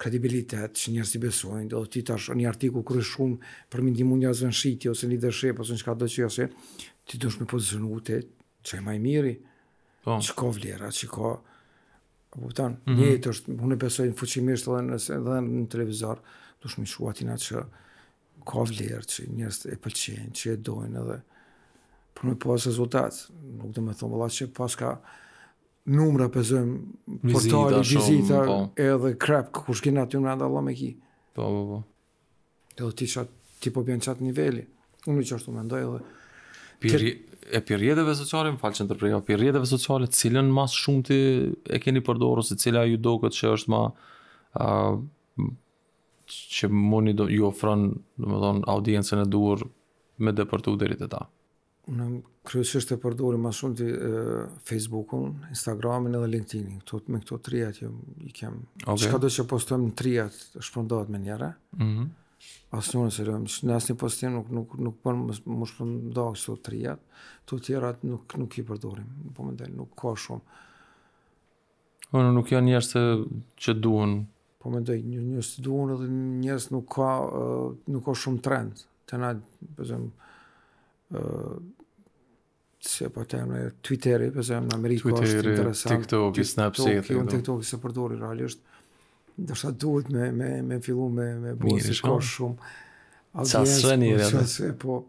[0.00, 3.92] kredibilitet që njerëzit i besojnë, do ti tash një artikull kur është shumë për më
[3.94, 6.48] ndihmën një shitje ose leadership ose çka do të thosë,
[7.06, 8.18] ti do të më pozicionuar te
[8.66, 9.34] çaj më i miri.
[10.02, 10.16] Po.
[10.16, 10.22] Oh.
[10.24, 11.36] Shiko vlera, shiko
[12.30, 12.72] Kupton?
[12.72, 12.96] Mm -hmm.
[12.98, 16.16] Njëjtë është, unë besoj në fuqimisht edhe në edhe në televizor,
[16.60, 17.62] do të shmi shuati na që
[18.46, 21.16] ka vlerë që njerëzit e pëlqejnë, që e dojnë edhe
[22.20, 23.14] për me pas rezultat.
[23.58, 24.92] Nuk të me thonë, vëllat që pas ka
[25.88, 26.72] numra pëzëm,
[27.32, 28.58] portali, vizita, po.
[28.84, 30.92] edhe krep, kur shkina aty në Allah me ki.
[31.36, 31.80] Po, po, po.
[32.78, 34.66] Dhe ti qatë, ti po bjen qatë niveli.
[35.08, 36.02] Unë i që është të mendoj edhe...
[36.78, 40.74] Pir, e për sociale, më falë që në tërprej, e për jo, sociale, cilën mas
[40.78, 41.16] shumë ti
[41.74, 43.84] e keni përdoru, se cila ju do këtë që është ma...
[44.62, 44.68] A,
[46.28, 47.86] që mund ju ofron,
[48.20, 49.62] do audiencën e duhur
[50.20, 51.22] me departu deri te ta
[51.88, 52.06] në
[52.48, 53.86] kryesisht e përdorim më shumë ti
[54.68, 56.80] Facebookun, Instagramin edhe LinkedInin.
[56.98, 57.90] in me këto tri atë
[58.28, 58.62] i kem.
[58.82, 59.04] Okay.
[59.06, 61.52] Çka do të postojmë në atë shpërndahet me njëra.
[61.76, 61.86] Mhm.
[62.00, 62.10] Mm
[62.70, 65.34] Asnjëna se rëm, në asnjë postim nuk nuk nuk po më
[65.66, 67.02] shpërndah këto tri atë.
[67.48, 69.08] Të tjera nuk nuk i përdorim.
[69.34, 70.40] Po më ndal, nuk ka shumë.
[72.12, 73.02] Po nuk janë njerëz që
[73.64, 74.14] që duan.
[74.62, 76.06] Po më ndal, një njerëz duan edhe
[76.44, 77.10] njerëz nuk ka
[77.90, 78.84] nuk ka shumë trend.
[79.08, 79.40] të
[79.74, 80.12] për shemb,
[81.16, 81.20] ë
[82.78, 86.06] se po të në Twitteri, po se në Amerika, po është interesant.
[86.06, 86.86] Twitteri, TikTok, Snapchat.
[86.86, 88.62] TikTok, TikTok, TikTok, TikTok, TikTok, se realisht,
[89.38, 92.70] dhe duhet me, me, me fillu me, me bërë si shko shumë.
[93.36, 95.00] Mirë, shko, qasë rëni, po,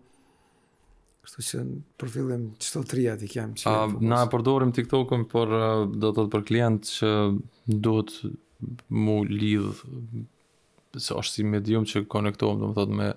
[1.26, 3.68] kështu që në përfilim qëto të rria ti kemë që...
[3.70, 5.54] A, po, na përdorim përdojnë por
[5.94, 7.12] do të të për klientë që
[7.88, 8.16] duhet
[9.06, 9.78] mu lidhë,
[11.00, 13.12] se është si medium që konektohëm, do më thotë me,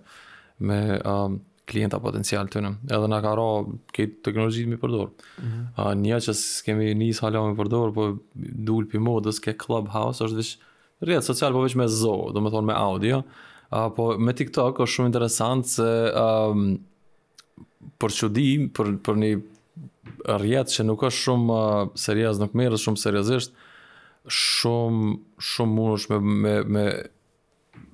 [0.70, 2.70] me um, klienta potencial të në.
[2.90, 3.44] Edhe nga ka ra
[3.94, 5.10] këtë teknologjit mi përdor.
[5.38, 5.68] Mm -hmm.
[5.78, 6.34] Uh, një që
[6.66, 8.06] kemi njës hala mi përdor, po
[8.68, 10.56] dul për modës ke Clubhouse, është vish
[11.02, 13.22] rrjetë social, po vish me zo, do me thonë me audio.
[13.72, 15.88] Uh, po me TikTok është shumë interesant se
[16.24, 16.80] um,
[17.98, 19.32] për qudi, për, për një
[20.28, 23.54] rrjetë që nuk është shumë uh, serias, nuk merës shumë seriasisht,
[24.26, 25.18] shumë,
[25.54, 26.86] shumë mund është me, me, me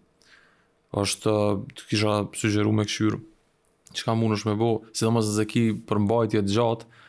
[0.94, 1.36] Oshtë,
[1.74, 3.18] të kisha sugjeru me këshyrë,
[3.94, 7.02] që ka mund është me bo, si të mësë të zeki për mbajtje të gjatë,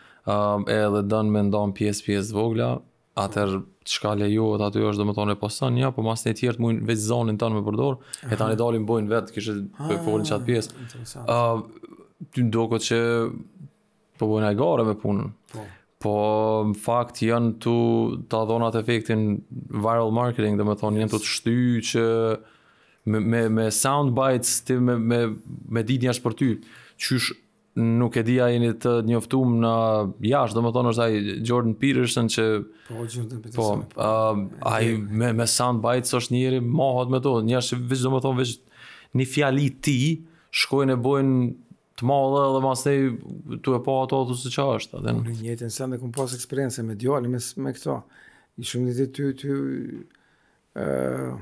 [0.76, 2.72] e dhe dënë me ndonë pjesë pjesë vogla,
[3.20, 6.62] atër çka lejohet aty është dhe më tonë e posan nja, po mas një tjertë
[6.66, 8.00] mujnë veç zonën tonë me më përdorë,
[8.34, 11.28] e të një dalin bojnë vetë, kështë për folin qatë pjesë.
[12.34, 13.00] Ty në që
[14.20, 15.32] Po bëjnë po, e gare me punën.
[15.52, 15.68] Po,
[16.04, 16.14] po
[16.70, 17.78] në fakt, janë të
[18.32, 19.30] të adhonat efektin
[19.74, 21.58] viral marketing, dhe me thonë, janë të të shty
[21.92, 22.04] që
[23.14, 25.24] me, me, me sound bites, ti me, me,
[25.78, 26.54] me dit njështë për ty,
[27.08, 27.34] qysh
[27.76, 29.72] nuk e dija jeni të njoftum në
[30.32, 32.46] jash, dhe me thonë është ai Jordan Peterson që...
[32.88, 33.82] Po, Jordan Peterson.
[33.92, 38.14] Po, uh, ai me, me sound bites është njëri mahat me to, njështë, vishë, dhe
[38.16, 38.88] me thonë, vishë,
[39.20, 39.98] një fjali ti,
[40.56, 41.42] shkojnë e bojnë
[41.96, 45.00] të madhe dhe mas ne tu e po ato ato se qa është.
[45.04, 48.00] Në njëtën se ndë këmë pas eksperiencë me djali me, me këto.
[48.60, 49.54] I shumë një të ty, ty
[50.80, 51.40] uh,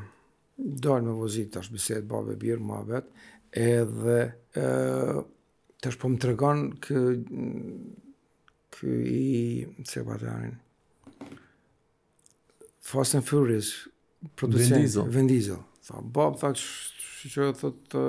[0.84, 3.28] dalë me vozit, tash biset, babe, birë, ma vetë,
[3.62, 4.20] edhe
[4.62, 5.24] uh,
[5.84, 7.04] tash po më të regon kë,
[8.78, 10.56] kë i se kë batë janin.
[12.84, 13.72] Fast and Furious,
[14.38, 15.10] producent, Vendizel.
[15.14, 15.62] Vendizel.
[15.86, 18.02] Tha, babë, tha, që që që që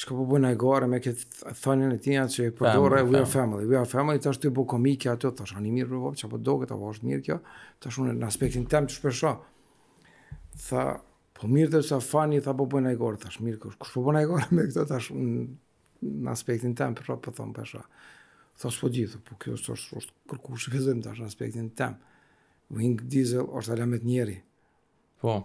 [0.00, 1.22] që ka po bëjnë e gare me këtë
[1.60, 3.64] thënjën e tina që po i përdojrë e we are family.
[3.68, 6.14] We are family, të është të i bëjnë komikja ato, të është një mirë përbëp,
[6.20, 7.36] që apo doke të është mirë kjo,
[7.80, 9.32] të është unë në aspektin tem të shpesha.
[10.68, 10.82] Tha,
[11.40, 14.00] po mirë të sa fani, tha po bëjnë e gare, të është mirë, kështë po
[14.08, 15.34] bëjnë e gare me këtë, të është unë
[16.16, 17.82] në aspektin tem përra për po thonë përshra.
[18.60, 19.54] Tha, s'po gjithë, po kjo
[20.00, 20.12] është
[25.20, 25.40] kërkush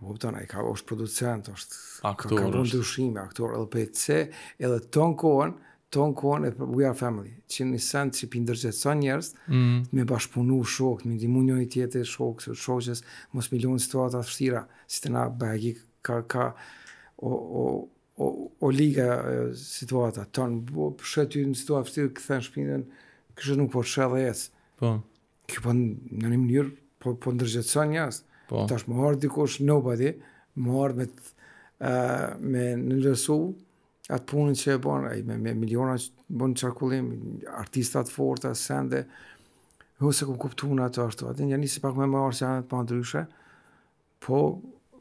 [0.00, 4.16] Po po i ka është producent, është aktor, ka ndryshime, aktor edhe pse
[4.56, 5.52] edhe ton kohën,
[5.92, 7.34] ton kohën e we are family.
[7.52, 9.92] Që në sens që pindërgjet sa mm.
[9.92, 13.02] me bashkëpunu shokët, me ndihmu njëri tjetrit, shokët,
[13.36, 16.46] mos milion lënë situata vështira, si të na bëhet ka ka
[17.18, 17.66] o o
[18.24, 18.30] o,
[18.66, 22.86] o liga e, situata ton bo po, shëty në situatë vështir kthen shpinën
[23.36, 24.46] kështu nuk po shëllëhet
[24.80, 24.94] po
[25.50, 27.84] kjo po në një mënyrë po po ndërgjet sa
[28.50, 28.64] Po.
[28.66, 30.08] Tash më ardhi kush nobody,
[30.58, 33.12] më ardh me uh, me në
[34.10, 37.10] atë punën që e bën ai me, me miliona që bën çarkullim,
[37.60, 39.04] artistat forta sende.
[40.02, 43.22] Ose ku kuptuan ato ato, atë ja nisi pak më marr se anë të pandryshe.
[44.26, 44.38] Po,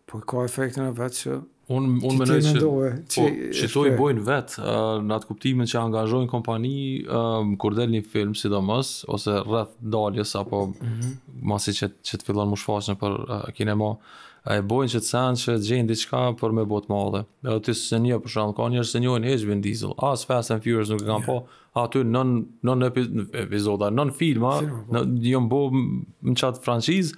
[0.05, 2.77] po ka efektin e vetë që Un un më nëse po
[3.53, 4.55] shitoj bojn vet,
[5.05, 6.77] në atë kuptimin që angazhojnë kompani
[7.61, 11.11] kur del një film sidomos ose rreth daljes apo mm -hmm.
[11.51, 13.89] masi që që të fillon më shfaqen për uh, kinema,
[14.49, 17.21] a e bojnë që të sanë që gjenë diçka për me botë madhe.
[17.49, 20.49] E të se një, për shumë, ka njerëz që njojnë heqë bën Diesel, as Fast
[20.53, 21.29] and Furious nuk e kam yeah.
[21.29, 21.35] po,
[21.83, 22.29] aty non,
[22.67, 22.79] non
[23.45, 24.53] epizoda, non filma,
[24.93, 24.99] në,
[25.43, 25.61] më bo
[26.27, 27.11] më qatë franqizë,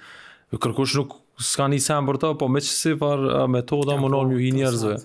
[0.62, 1.10] kërkush nuk
[1.40, 4.42] s'ka një sen për të, po me qësi si par metoda më po, nëmë ju
[4.48, 4.96] i njerëzve.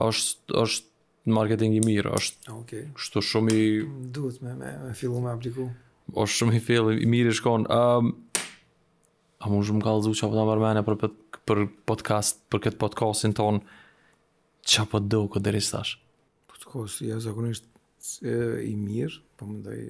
[0.00, 0.88] është është
[1.36, 2.84] marketing i mirë, është okay.
[2.96, 3.64] shtu shumë i...
[4.14, 5.68] Duhet me, me, me fillu me apliku.
[6.14, 7.66] është shumë i fillu, i mirë i shkonë.
[7.74, 8.12] Um,
[9.40, 11.14] a mund shumë ka lëzu që apë të mërmene për, për,
[11.50, 13.60] për podcast, për këtë podcastin tonë,
[14.70, 15.96] që apë po të do këtë dërri stash?
[16.52, 17.68] Podcast, ja zakonisht
[18.24, 18.34] e,
[18.70, 19.82] i mirë, për po mëndaj,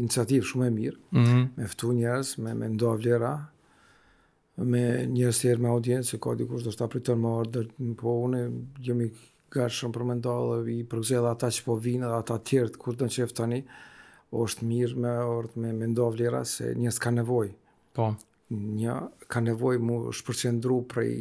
[0.00, 1.48] iniciativë shumë e mirë, mm -hmm.
[1.56, 3.34] me fëtu njerës, me, me ndoa vlera,
[4.56, 7.62] me njërës tjerë me audiencë, se ka dikush do shta pritën më orë,
[7.98, 8.42] po une
[8.84, 9.08] gjëmë
[9.54, 12.98] gërë shumë për më ndalë, i përgëzë ata që po vinë edhe ata tjertë, kur
[12.98, 13.60] të në qefë tani,
[14.34, 17.50] o është mirë me orë me më ndovë lira, se njërës ka nevoj.
[17.98, 18.12] Po.
[18.54, 18.98] Një,
[19.30, 21.12] ka nevoj mu shpërqendru prej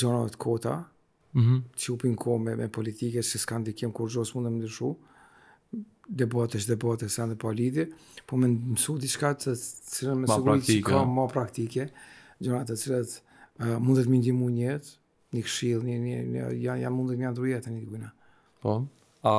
[0.00, 0.74] gjonave të kota,
[1.34, 1.62] mm -hmm.
[1.78, 4.96] që upin ko me, me politike, që s'ka ndikim kur gjo s'mundem ndryshu,
[6.08, 7.84] debatesh, debatesh, se ndë po lidhje,
[8.26, 9.54] po me mësu diçka të
[9.94, 11.84] cilën me sigurit që ka më praktike,
[12.40, 13.16] gjërat të cilat
[13.84, 14.94] mundet më ndihmu një jetë,
[15.36, 15.96] një këshill, një
[16.32, 18.12] një ja ja mundet më ndihmu jetën një gjuna.
[18.64, 18.78] Po.
[19.28, 19.34] A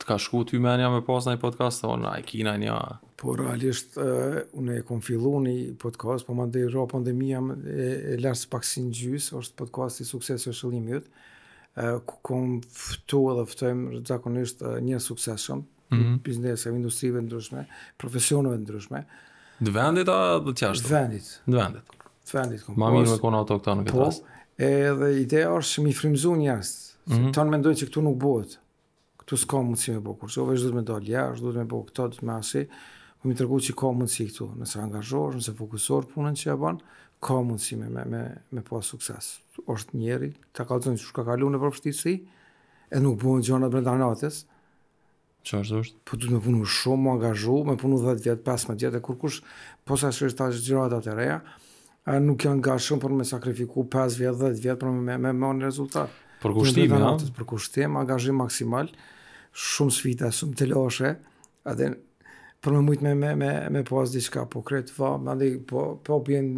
[0.00, 2.78] të ka shku ty menja me pas një podcast o ai kina një?
[3.24, 7.92] Po, realisht, uh, unë e kom fillu një podcast, po më ndërë ro pandemia e,
[8.12, 11.06] e lërës pak si gjysë, është podcast i sukses e shëllimit,
[11.80, 16.18] uh, ku kom fëtu edhe fëtojmë rëzakonisht uh, një suksesëm, shumë, mm -hmm.
[16.26, 17.64] biznesë, industrive ndryshme,
[18.02, 19.04] profesionove ndryshme,
[19.62, 20.88] Dë vendit a dë qashtu?
[20.88, 21.28] Dë vendit.
[21.46, 21.94] Dë vendit.
[22.26, 22.64] Dë vendit.
[22.82, 24.18] Ma mirë me kona ato këta në këtë pas.
[24.18, 26.90] Po, edhe ideja është që mi frimzu jashtë.
[27.04, 27.32] Mm -hmm.
[27.36, 28.52] Tanë mendojnë që këtu nuk bëhet.
[29.22, 30.40] Këtu s'ka mundësi me bëhë kurse.
[30.42, 32.62] Ove, dhëtë me dalë jashtë, dhëtë me bëhë këta, dhëtë me asi.
[33.22, 34.46] Po mi të që ka mundësi këtu.
[34.64, 36.80] Nëse angazhosh, nëse fokusor punën që e banë,
[37.24, 38.22] ka mundësi me, me, me,
[38.58, 39.38] me sukses.
[39.70, 42.12] është njeri, ta kalëzën që shka kalu në përpështisi,
[42.90, 44.53] e nuk bëhë gjonat brenda Mm
[45.44, 48.96] Çfarë është Po duhet të punu shumë, më angazhu, më punu 10 vjet, 15 vjet
[48.96, 49.42] e kur kush
[49.86, 51.36] po sa shkoj tash xhirohet atë reja,
[52.08, 55.66] a nuk janë gashëm për me sakrifiku 5 vjet, 10 vjet për me me marrë
[55.68, 56.08] rezultat.
[56.44, 57.12] Për kushtim, ha?
[57.18, 57.28] Ja?
[57.40, 58.88] Për kushtim, angazhim maksimal,
[59.66, 61.12] shumë sfida, shumë të loshe,
[61.68, 61.76] a
[62.64, 66.22] për më shumë me me me pas diçka, po kretë, vao, më ndaj po po
[66.30, 66.50] bien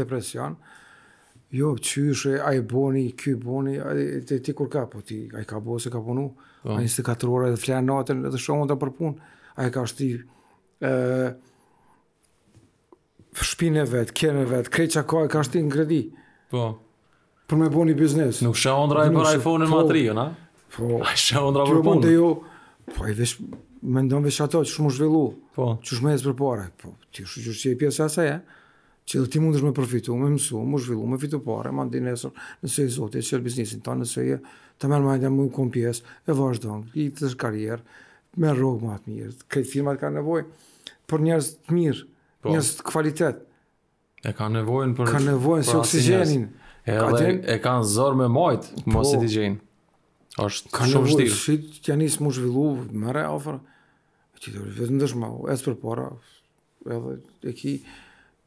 [0.00, 0.56] depresion
[1.52, 3.92] jo, qyshe, a i boni, ky boni, a
[4.42, 6.30] ti kur ka, po ti, a i ka bo se ka punu,
[6.62, 6.76] po.
[6.78, 8.92] a i se katërore dhe flerë natën dhe shohun ta për
[9.58, 10.08] a i ka shti
[13.32, 16.00] shpine vetë, kjene vetë, krej që ka, a ka shti në kredi.
[16.52, 16.64] Po.
[17.48, 18.40] Për me boni biznes.
[18.44, 20.26] Nuk shë ondra për iPhone-in po, matri, jo, na?
[20.72, 20.88] Po.
[21.04, 22.10] A i shë ondra për punë.
[22.12, 22.28] Jo,
[22.94, 23.38] po, ai vesh,
[23.84, 25.22] me ndonë vesh ato, që shumë zhvillu,
[25.56, 25.66] po.
[25.84, 28.36] që shumë e për pare, po, ti shumë që e pjesë asaj, e?
[28.38, 28.58] Eh?
[29.06, 32.00] që ti mund është me përfitu, me mësu, me zhvillu, me fitu pare, ma ndi
[32.04, 32.32] nesër,
[32.62, 34.38] nësej zote, që e biznisin ta, nësej e
[34.82, 37.80] të merë majnë më në kompjes, e vazhdojnë, i të shë karierë,
[38.42, 40.44] me rogë matë mirë, këtë firmat ka nevoj,
[41.10, 42.06] për njerës të mirë,
[42.42, 43.42] po, njerës të kvalitet.
[44.22, 46.42] E ka nevojën për, ka nevojnë për si asë
[46.90, 49.60] E, ka e kanë zorë me majtë, po, mos e digjenë.
[50.42, 51.28] Ashtë shumë shtirë.
[51.30, 52.64] Ka nevojnë, që janë isë më zhvillu,
[53.04, 53.60] mëre, ofër,
[54.34, 56.08] e që të vetë ndëshma, e së për para,
[56.90, 56.98] e,
[57.52, 57.62] e,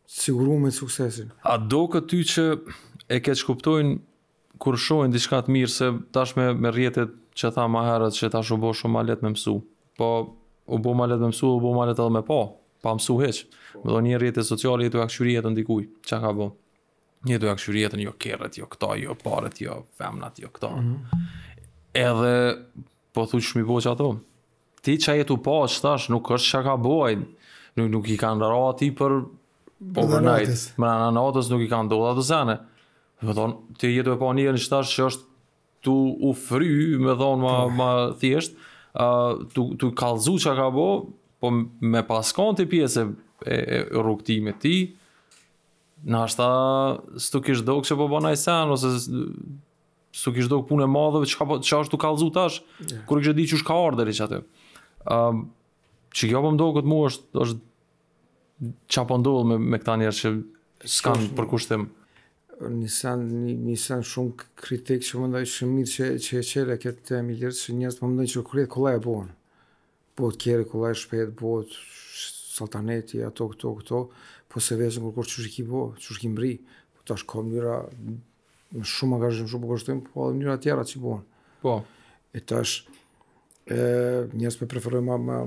[0.08, 1.32] siguru me suksesin.
[1.44, 2.44] A do këtë ty që
[3.18, 3.98] e keq kuptojnë
[4.62, 8.30] kur shojnë diçka të mirë, se tash me, me rjetet që tha ma herët që
[8.36, 9.56] tash u bo shumë ma letë me mësu.
[10.00, 10.10] Po,
[10.66, 12.94] u bo ma letë me mësu, u bo ma letë edhe me pa, po, pa
[12.98, 13.42] mësu hiç.
[13.82, 16.48] Më do një rjetet social, jetu e akshuri jetë në dikuj, që ka bo.
[17.28, 20.72] Jetu e akshuri jetë jo kërët, jo këta, jo parët, jo femnat, jo këta.
[20.76, 21.66] Mm -hmm.
[22.00, 22.34] Edhe,
[23.14, 24.14] po thuj shumë bo që ato.
[24.86, 27.26] Ti që jetu pa që tash, nuk është çka ka bojnë.
[27.76, 29.26] Nuk, nuk i kanë rrati për,
[29.80, 30.36] po për më
[30.80, 32.62] më në natës nuk i ka ndohë të atë Më
[33.28, 34.62] Me thonë, të jetu e po një e një
[34.92, 35.28] që është
[35.88, 35.94] tu
[36.28, 36.68] u fry,
[37.00, 37.74] me thonë, ma, po.
[37.80, 37.88] ma
[38.20, 38.58] thjeshtë,
[39.02, 40.86] uh, tu kalzu që ka bo,
[41.40, 43.06] po me pas konti pjesë
[43.48, 43.58] e,
[43.88, 44.76] e ti,
[46.04, 46.52] në ashtë ta,
[47.16, 51.46] së të kishë që po bëna ai sen, ose s'tu të kishë punë e çka
[51.46, 53.08] që, po, është tu kalzu tash, yeah.
[53.08, 54.44] kërë kështë di që ka orderi që Ë
[55.06, 55.44] Um,
[56.18, 57.60] që kjo po më do këtë mu është, është
[58.90, 60.30] qa po ndohë me, me këta njerë që
[60.96, 61.38] s'kam përkushtim?
[61.38, 61.86] për kushtim?
[62.80, 63.26] Nisan,
[63.68, 67.56] nisan shumë kritik që më ndoj shumë mirë që, që e qere këtë temi lirë
[67.60, 69.34] që njerës po më ndoj që kërjet kolla e bonë.
[70.16, 71.58] Po të kjeri kolla e shpet, po
[72.56, 74.00] saltaneti, ato, këto, këto,
[74.48, 76.54] po se vesën kur kur që shki bo, që shki mri,
[76.96, 81.46] po është ka në shumë angazhim, shumë po kështim, po edhe mënyra tjera që bonë.
[81.66, 81.76] Po.
[82.36, 82.98] E të është,
[84.40, 85.44] njerës me preferojë ma, ma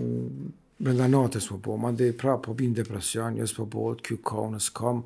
[0.79, 4.43] brenda natës po po, ma ndej pra po bin depresion, jos po po, kjo ka,
[4.49, 5.03] unës kam,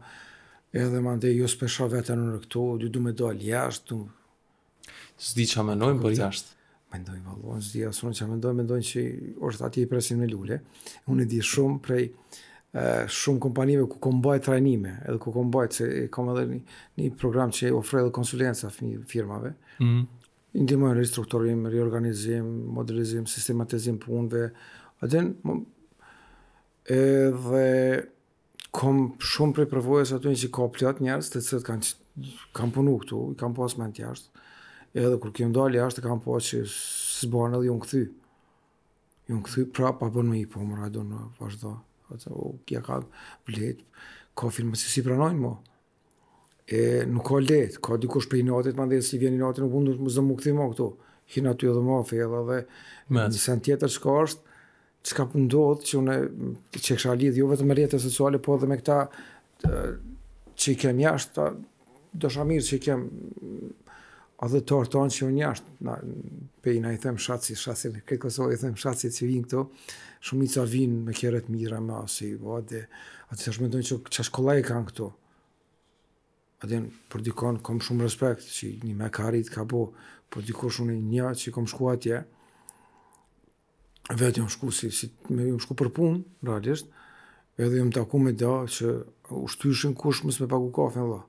[0.72, 4.08] edhe ma ndej jos për vetën në këto, dy du me dal jashtë, du...
[5.22, 6.56] Zdi që amenojnë për jashtë?
[6.92, 9.02] Mendoj, valon, zdi asunë që amenojnë, mendojnë që
[9.48, 10.58] është ati i presin me lule,
[11.08, 12.02] unë e di shumë prej
[13.12, 17.50] shumë kompanive ku kom bajt trajnime, edhe ku kom bajt, se kom edhe një, program
[17.52, 20.04] që ofre edhe konsulenca firmave, mhm.
[20.60, 24.50] indimojnë restrukturim, reorganizim, modelizim, sistematizim punve,
[25.02, 25.20] A të
[27.44, 27.68] dhe...
[28.72, 31.88] Kom shumë prej përvojës aty një që ka pëllat njerës, të cëtë kanë,
[32.56, 34.40] kanë punu këtu, i kanë pas me në tjashtë.
[35.20, 37.98] kur kemë dalë jashtë, kanë pas që së banë edhe ju në këthy.
[39.28, 41.74] Ju në këthy, pra pa bënë me i pomër, a do në vazhdo.
[42.08, 43.02] A o, kja ka
[43.50, 43.84] vlet,
[44.40, 45.52] ka firme që si pranojnë mo.
[46.72, 46.82] E
[47.12, 50.14] nuk ka let, ka dikush për natit, ma dhe si vjen i natit, nuk më
[50.16, 50.88] zëmë u këthy mo këtu.
[51.36, 52.58] Hina ty edhe ma fejla dhe
[53.18, 54.51] nësën tjetër që ka është,
[55.10, 56.16] ka po ndodhë që une,
[56.78, 58.98] që kësha lidhë jo vetë me rjetët sociale, po dhe me këta
[59.66, 61.46] që i kem jashtë,
[62.12, 63.02] do shë mirë që i kem
[64.42, 65.96] adhe të orë tonë që unë jashtë, na,
[66.62, 69.46] pe i na i them shatësi, shatësi, në këtë Kosovë i them shatësi që vinë
[69.48, 69.64] këto,
[70.28, 72.84] shumë i vinë me kjeret mira, me asë i vade,
[73.32, 75.08] atë të shmendojnë që që shkolla e kanë këto,
[76.62, 79.10] atë jenë për dikonë, kom shumë respekt, që një me
[79.52, 79.86] ka bo,
[80.32, 82.22] për dikonë shumë një një që kom shku atje,
[84.10, 86.88] vetë jam shku si, si me jam shku për punë, realisht,
[87.58, 88.94] edhe jam taku me da që
[89.32, 89.46] u
[89.96, 91.20] kush mës me pagu kafe, në la.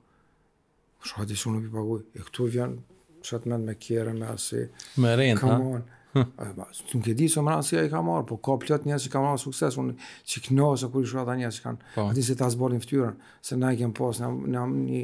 [1.04, 2.00] Shë hati që nuk i paguj.
[2.16, 2.78] E këtu vjen
[3.24, 4.62] shatë men me kjerën, me asë
[4.96, 5.56] Me rejnë, ha?
[5.60, 5.84] On.
[6.14, 8.84] Të nuk e di së më rranë si a i ka marë, po ka plët
[8.88, 9.96] njës që ka marë sukses, unë
[10.30, 11.94] që kënohë se kur i shua ata njës që kanë, pa.
[11.98, 12.04] Po.
[12.12, 15.00] ati se ta zborin fëtyrën, se na i kemë pas, na, na një,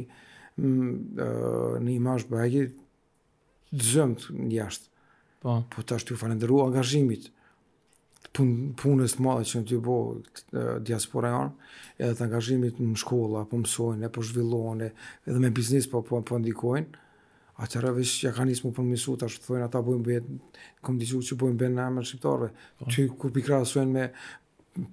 [0.63, 0.93] m,
[1.85, 2.69] një imash të
[3.91, 4.89] zëmët njështë.
[5.43, 5.57] Po.
[5.71, 7.29] po ta shtu falenderu angazhimit,
[8.35, 9.95] pun, punës të madhe që në t'ju bo
[10.87, 11.51] diaspora e
[12.03, 14.89] edhe të angazhimit në shkolla, po mësojnë, po zhvillohënë,
[15.27, 17.01] edhe me biznis, po, po, po ndikojnë,
[17.61, 20.37] atërë vishë që ka njësë mu për mësu, ta thojnë, ata bojnë bëjtë,
[20.87, 22.47] kom diqu që bojnë bëjnë në amërë shqiptarëve,
[22.79, 22.87] po.
[22.95, 24.07] ty kur pikra asojnë me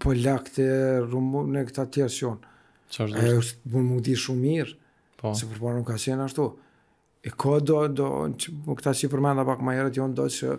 [0.03, 0.67] po lakte,
[1.07, 2.55] rumune, këta tjerë që jonë,
[3.23, 4.77] e është bu më di shumë mirë,
[5.23, 5.33] po.
[5.39, 6.51] se përpar nuk ka qenë ashtu,
[7.29, 10.59] e ka do, do, që, këta që i përmenda pak ma herët, jonë do që,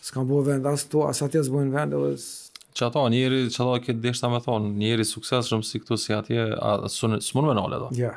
[0.00, 2.18] s'kam bo vend, as to, as atje s'bojnë vend, edhe
[2.76, 6.12] që ato njëri që ato këtë deshta me thonë, njëri sukses shumë si këtu si
[6.12, 7.86] atje, a më në me do?
[7.96, 8.10] Ja.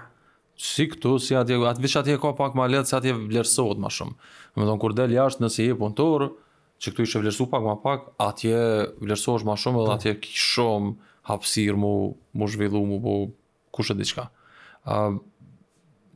[0.60, 3.94] Si këtu si atje, atë vishë atje ka pak më letë, se atje vlerësot më
[3.96, 4.18] shumë.
[4.58, 6.26] të thonë, kur del jashtë, nësi je punëtor,
[6.84, 8.60] që këtu ishe vlerësu pak ma pak, atje
[9.00, 9.96] vlerësosh ma shumë, edhe po.
[9.96, 10.92] atje ki shumë
[11.32, 11.94] hapsirë mu,
[12.36, 13.16] mu zhvillu, mu bu,
[13.80, 14.28] kushe diqka.
[14.90, 15.16] Uh,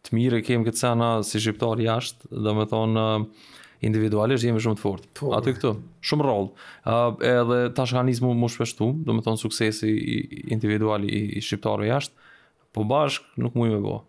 [0.03, 3.49] të mire kemë këtë sena si shqiptar jashtë, dhe me thonë, uh,
[3.83, 5.11] individualisht jemi shumë të fortë.
[5.35, 5.73] Aty këtu,
[6.07, 6.45] shumë rol.
[6.87, 10.17] Ëh uh, edhe tash kanë nisur më shpeshtu, do të thon suksesi i
[10.55, 12.17] individuali i shqiptarëve jashtë,
[12.75, 14.01] po bashk nuk mundi më bëj.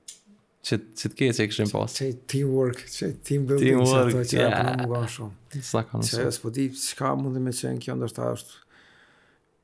[0.65, 1.93] Çe çe të keçi kishim pas.
[1.99, 5.63] Çe teamwork, çe team building, çe ato që apo më shumë.
[5.71, 8.61] Sa kanë Çe s'po di çka mundi më të çën kjo ndoshta është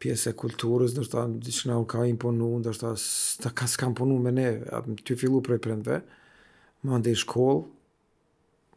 [0.01, 1.05] pjesë e kulturës, do
[1.45, 2.97] diçka nuk ka imponu, ndoshta
[3.57, 3.95] ka s'kam
[4.25, 6.03] me ne, aty fillu prej prindve.
[6.85, 7.65] Mande shkollë,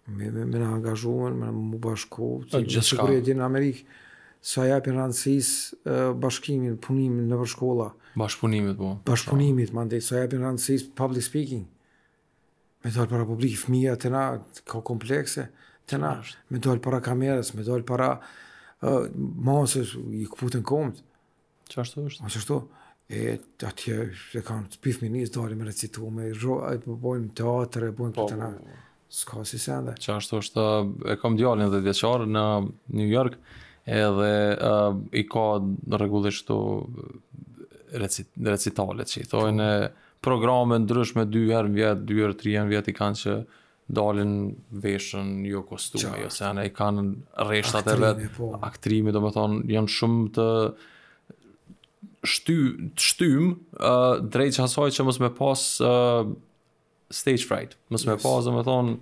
[0.05, 2.59] Me me me angazhuar me mu bashku ti
[2.97, 3.83] po, në në Amerikë.
[4.43, 5.51] Sa ja për rancis
[6.19, 7.85] bashkimin bashkimi në shkolla.
[8.19, 8.89] Bashkëpunimit po.
[9.07, 11.63] Bashkëpunimit më sa ja për rancis public speaking.
[12.83, 14.25] Me dal para publik, fëmia të na
[14.67, 15.45] ka komplekse
[15.87, 16.11] të na.
[16.51, 18.09] Me dal para kamerës, me dal para
[18.81, 19.07] uh,
[19.47, 20.99] mos i kuptën komt.
[21.71, 22.25] Çfarë është?
[22.27, 22.61] ashtu është
[23.09, 23.39] e
[23.71, 23.95] atje
[24.35, 28.27] e kanë të pifë minis, dalim me recitume, e po bojmë teatre, e bojmë po,
[28.27, 28.51] këtë nga
[29.13, 29.93] s'ka si sende.
[30.01, 30.63] Që është është,
[31.13, 32.45] e kam djallin dhe djeqarë në
[32.97, 33.35] New York,
[33.85, 34.29] edhe
[35.21, 35.45] i ka
[36.01, 36.57] regullisht të
[38.01, 40.09] recit, recitalet që i thojnë, po.
[40.25, 43.35] programe ndryshme dy herë në vjetë, dy herë, tri herë në vjetë i kanë që
[43.93, 44.33] dalin
[44.81, 47.03] veshën jo kostume, jo se anë i kanë
[47.51, 48.53] reshtat e vetë, po.
[48.65, 50.47] aktrimi, do me thonë, janë shumë të
[52.31, 52.57] shty,
[53.03, 56.31] shtym uh, drejt që hasoj që mos me pas uh,
[57.13, 57.75] stage fright.
[57.91, 58.25] Mos më yes.
[58.25, 58.97] më domethënë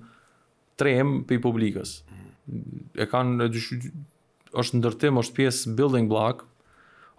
[0.82, 1.98] trem pe publikës.
[3.00, 3.72] E kanë e dysh,
[4.60, 6.46] është ndërtim, është pjesë building block,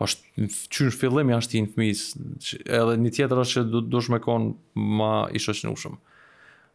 [0.02, 2.04] është qysh fillim janë shtin fëmijës,
[2.66, 4.54] edhe një tjetër është që du, dush me konë
[4.98, 5.60] ma ishë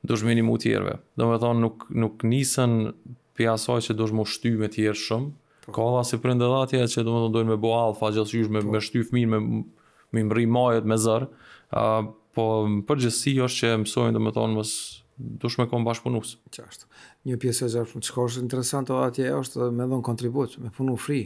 [0.07, 0.93] dush me një mu tjerve.
[1.19, 2.75] thonë, nuk, nuk nisën
[3.35, 5.29] për jasaj që dush mu shty me tjerë shumë,
[5.65, 5.71] po.
[5.73, 8.31] ka dha si për ndëdhatje që do më thonë dojnë me bo alfa, gjithë po.
[8.31, 9.65] shysh me, me shty fëmijën, me,
[10.13, 12.43] me mri majët, me zër uh, po
[12.87, 16.35] përgjithësi është që mësojnë dhe më tonë mësë dushme kom bashkëpunus.
[16.53, 16.89] Qashtë.
[17.31, 21.23] Një pjesë e zërë, që është interesantë, atje është me dhonë kontribut, me punu fri.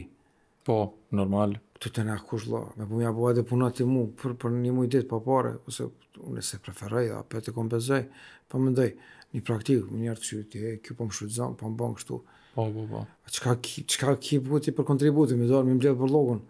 [0.64, 0.78] Po,
[1.18, 1.58] normal.
[1.82, 4.72] Këtë të nga kush lo, me punu bua edhe punat i mu, për, për një
[4.78, 5.90] mujtë ditë pare, ose
[6.30, 8.88] unë se preferoj, a për të kompenzoj, pa po më ndoj,
[9.34, 12.22] një praktikë, më njërë që ti e kjo për po më shudzonë, për po më
[12.52, 12.98] Po, po, po.
[13.32, 13.54] Qka,
[13.88, 16.42] qka ki buti për kontributë, mi dorë, mi mbredë për logonë,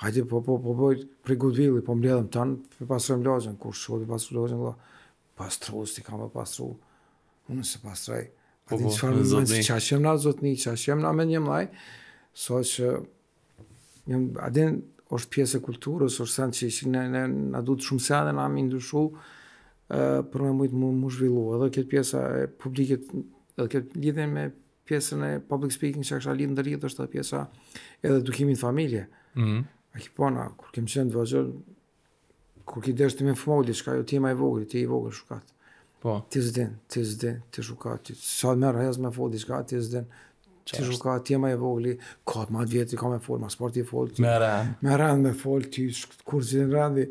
[0.00, 3.74] Hajde po po po boj pri Goodwill i po mbledhëm tan, po pasojm lojën kur
[3.76, 4.70] shoh po pasojm lojën po
[5.36, 6.70] pastrosh ti kam pasu.
[7.52, 8.22] Unë se pastroj.
[8.64, 9.58] Po, a ti po, çfarë më thua?
[9.66, 11.68] Çashem na zot ni çashem na me një maj.
[12.32, 12.78] Soç
[14.08, 14.78] një a din
[15.12, 17.22] os pjesë e kulturës os sa që si ne ne
[17.52, 19.02] na duhet shumë se anë na më ndyshu
[19.92, 21.42] ë për më shumë më zhvillu.
[21.58, 23.04] Edhe kët pjesa e publikut,
[23.60, 24.46] edhe kët lidhen me
[24.88, 27.44] pjesën e public speaking çka është lidhë ndërjetë është edhe pjesa
[28.00, 29.04] edhe edukimin familje.
[29.36, 29.44] Mhm.
[29.44, 31.46] Mm A ki pona, kur kem qenë të vazhër,
[32.70, 34.84] kur ki deshti me fëmohu, di shka, jo, ti e ma i vogri, ti e
[34.86, 35.48] i vogri shukat.
[36.00, 36.20] Po.
[36.32, 39.80] Ti zdin, ti zdin, ti shukat, ti sa të merë, me fëmohu, di shka, ti
[39.82, 40.06] zdin,
[40.70, 41.96] ti shukat, ti e ma i vogri,
[42.30, 45.26] ka të matë vjetë, ka me fëmohu, ma sport e fëmohu, me rëndë, me rëndë,
[45.26, 45.88] me ti
[46.26, 47.10] kur që në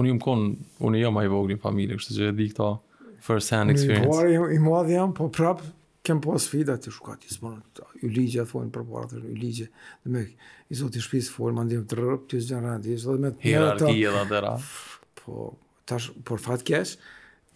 [0.00, 0.46] Unë jëmë konë,
[0.88, 2.66] unë jëmë a i vogri në familje, kështë që e di këta
[3.26, 4.12] first hand experience.
[4.20, 5.64] Po, i madhë jam, po prapë,
[6.06, 7.56] kem pas sfida të shkuat të smon
[8.04, 9.66] u ligjja thon përpara, para të ligje
[10.04, 13.32] dhe me i zot zoti shpis fol mandim të rrop të zgjarrat i zot me
[13.34, 14.70] të rrot
[15.18, 15.48] po
[15.88, 16.94] tash por fat kesh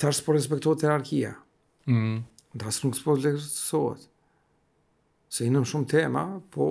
[0.03, 1.35] tash po respektohet hierarkia
[1.87, 2.21] mm
[2.61, 4.09] das nuk po le sot
[5.31, 6.67] se janë shumë tema po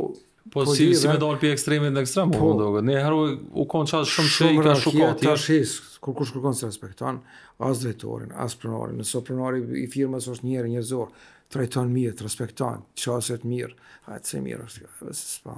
[0.51, 3.23] po, po si dhe, si me dal pi ekstremit në ekstrem po do ne haru
[3.55, 7.23] u kon çaj shumë çe i ka shukot tash his ku kush kërkon se respekton
[7.63, 11.15] as drejtorin as pronarin as pronari i firmës është një herë njerëzor
[11.53, 13.73] trajton mirë, të respekton, qaset mirë,
[14.13, 15.55] a të se mirë, e se s'pa,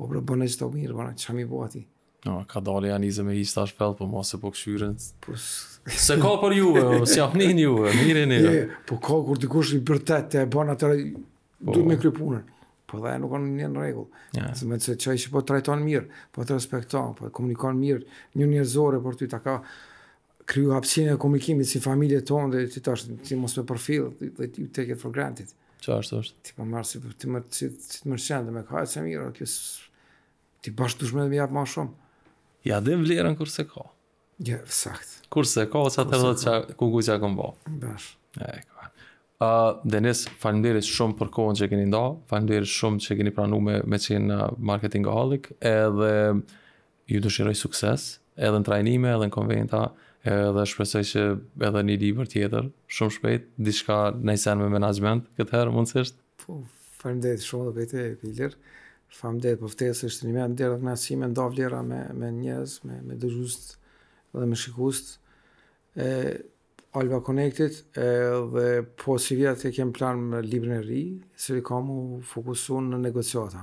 [0.00, 1.82] o bre, bëne që të mirë, bëne, që mi bëti.
[2.28, 4.96] No, ka dalë janë izë me ishtë ashtë pelë, për po ma se po këshyren,
[5.24, 8.40] po se ka për juve, o si apnin juve, mirë e një.
[8.58, 11.24] Je, po ka kur të kush i bërtet, të e bëna të rejtë,
[11.64, 11.76] po.
[11.78, 12.44] du me krypunën,
[12.92, 14.52] po dhe e nuk kanë një në regull, yeah.
[14.56, 18.04] se me të se që po trajton mirë, po të respekton, po komunikon mirë,
[18.36, 19.62] një njërzore për ty, ta ka,
[20.50, 24.48] kryu hapsirën e komunikimit si familje tonë dhe ti tash ti mos me profil dhe
[24.50, 25.50] ti take it for granted.
[25.84, 26.18] Çfarë është?
[26.24, 26.38] është?
[26.46, 27.68] Ti po marr si ti më ti
[28.10, 29.46] më shën dhe më ka se mirë, ti
[30.64, 32.32] ti bash dushmë më jap më shumë.
[32.68, 33.86] Ja dhe vlerën kurse ka.
[34.48, 35.14] Ja, sakt.
[35.32, 37.22] Kurse ka ose atë do të ku ku çaj
[37.80, 38.16] Bash.
[38.40, 38.90] E ka.
[39.92, 43.98] Denis, faleminderit shumë për kohën që keni nda, Faleminderit shumë që keni pranuar me me
[44.06, 44.26] çin
[44.58, 46.12] marketing holic edhe
[47.08, 49.84] ju dëshiroj sukses edhe në trajnime edhe në konventa
[50.28, 51.22] edhe shpresoj që
[51.66, 56.12] edhe një libër tjetër shumë shpejt diçka në sen me menaxhment këtë herë mund sërish
[56.42, 56.58] po
[57.00, 58.56] faleminderit shumë edhe vetë Pilir
[59.16, 63.16] faleminderit po ftesë është një mënyrë ndër ndërmjetësime nda vlera me me njerëz me me
[63.16, 63.56] dëgjues
[64.36, 65.00] dhe me shikues
[66.04, 66.10] e
[67.00, 68.08] Alba Connected e
[68.52, 68.66] dhe
[69.00, 71.02] po si vjetë kem kemë plan me librin e ri,
[71.38, 72.20] se li kamu
[72.90, 73.60] në negociata.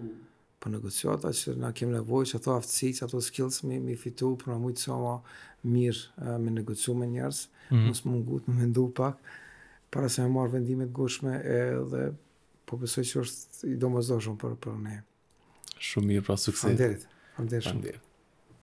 [0.00, 0.14] Mm.
[0.60, 4.30] Po negociata që na kemë nevoj që ato aftësi, që ato skills mi, mi fitu,
[4.40, 5.18] për në mujtë soma,
[5.62, 7.86] mirë uh, me negocu me njerës, mm -hmm.
[7.88, 9.16] mos më ngut me mendu pak,
[9.90, 12.12] para se me marë vendimet gushme edhe
[12.66, 15.02] po besoj që është i do mëzdo shumë për, për ne.
[15.78, 16.62] Shumë mirë pra sukses.
[16.62, 17.06] Fanderit.
[17.36, 17.72] Fanderit shumë.
[17.82, 18.09] Fanderit.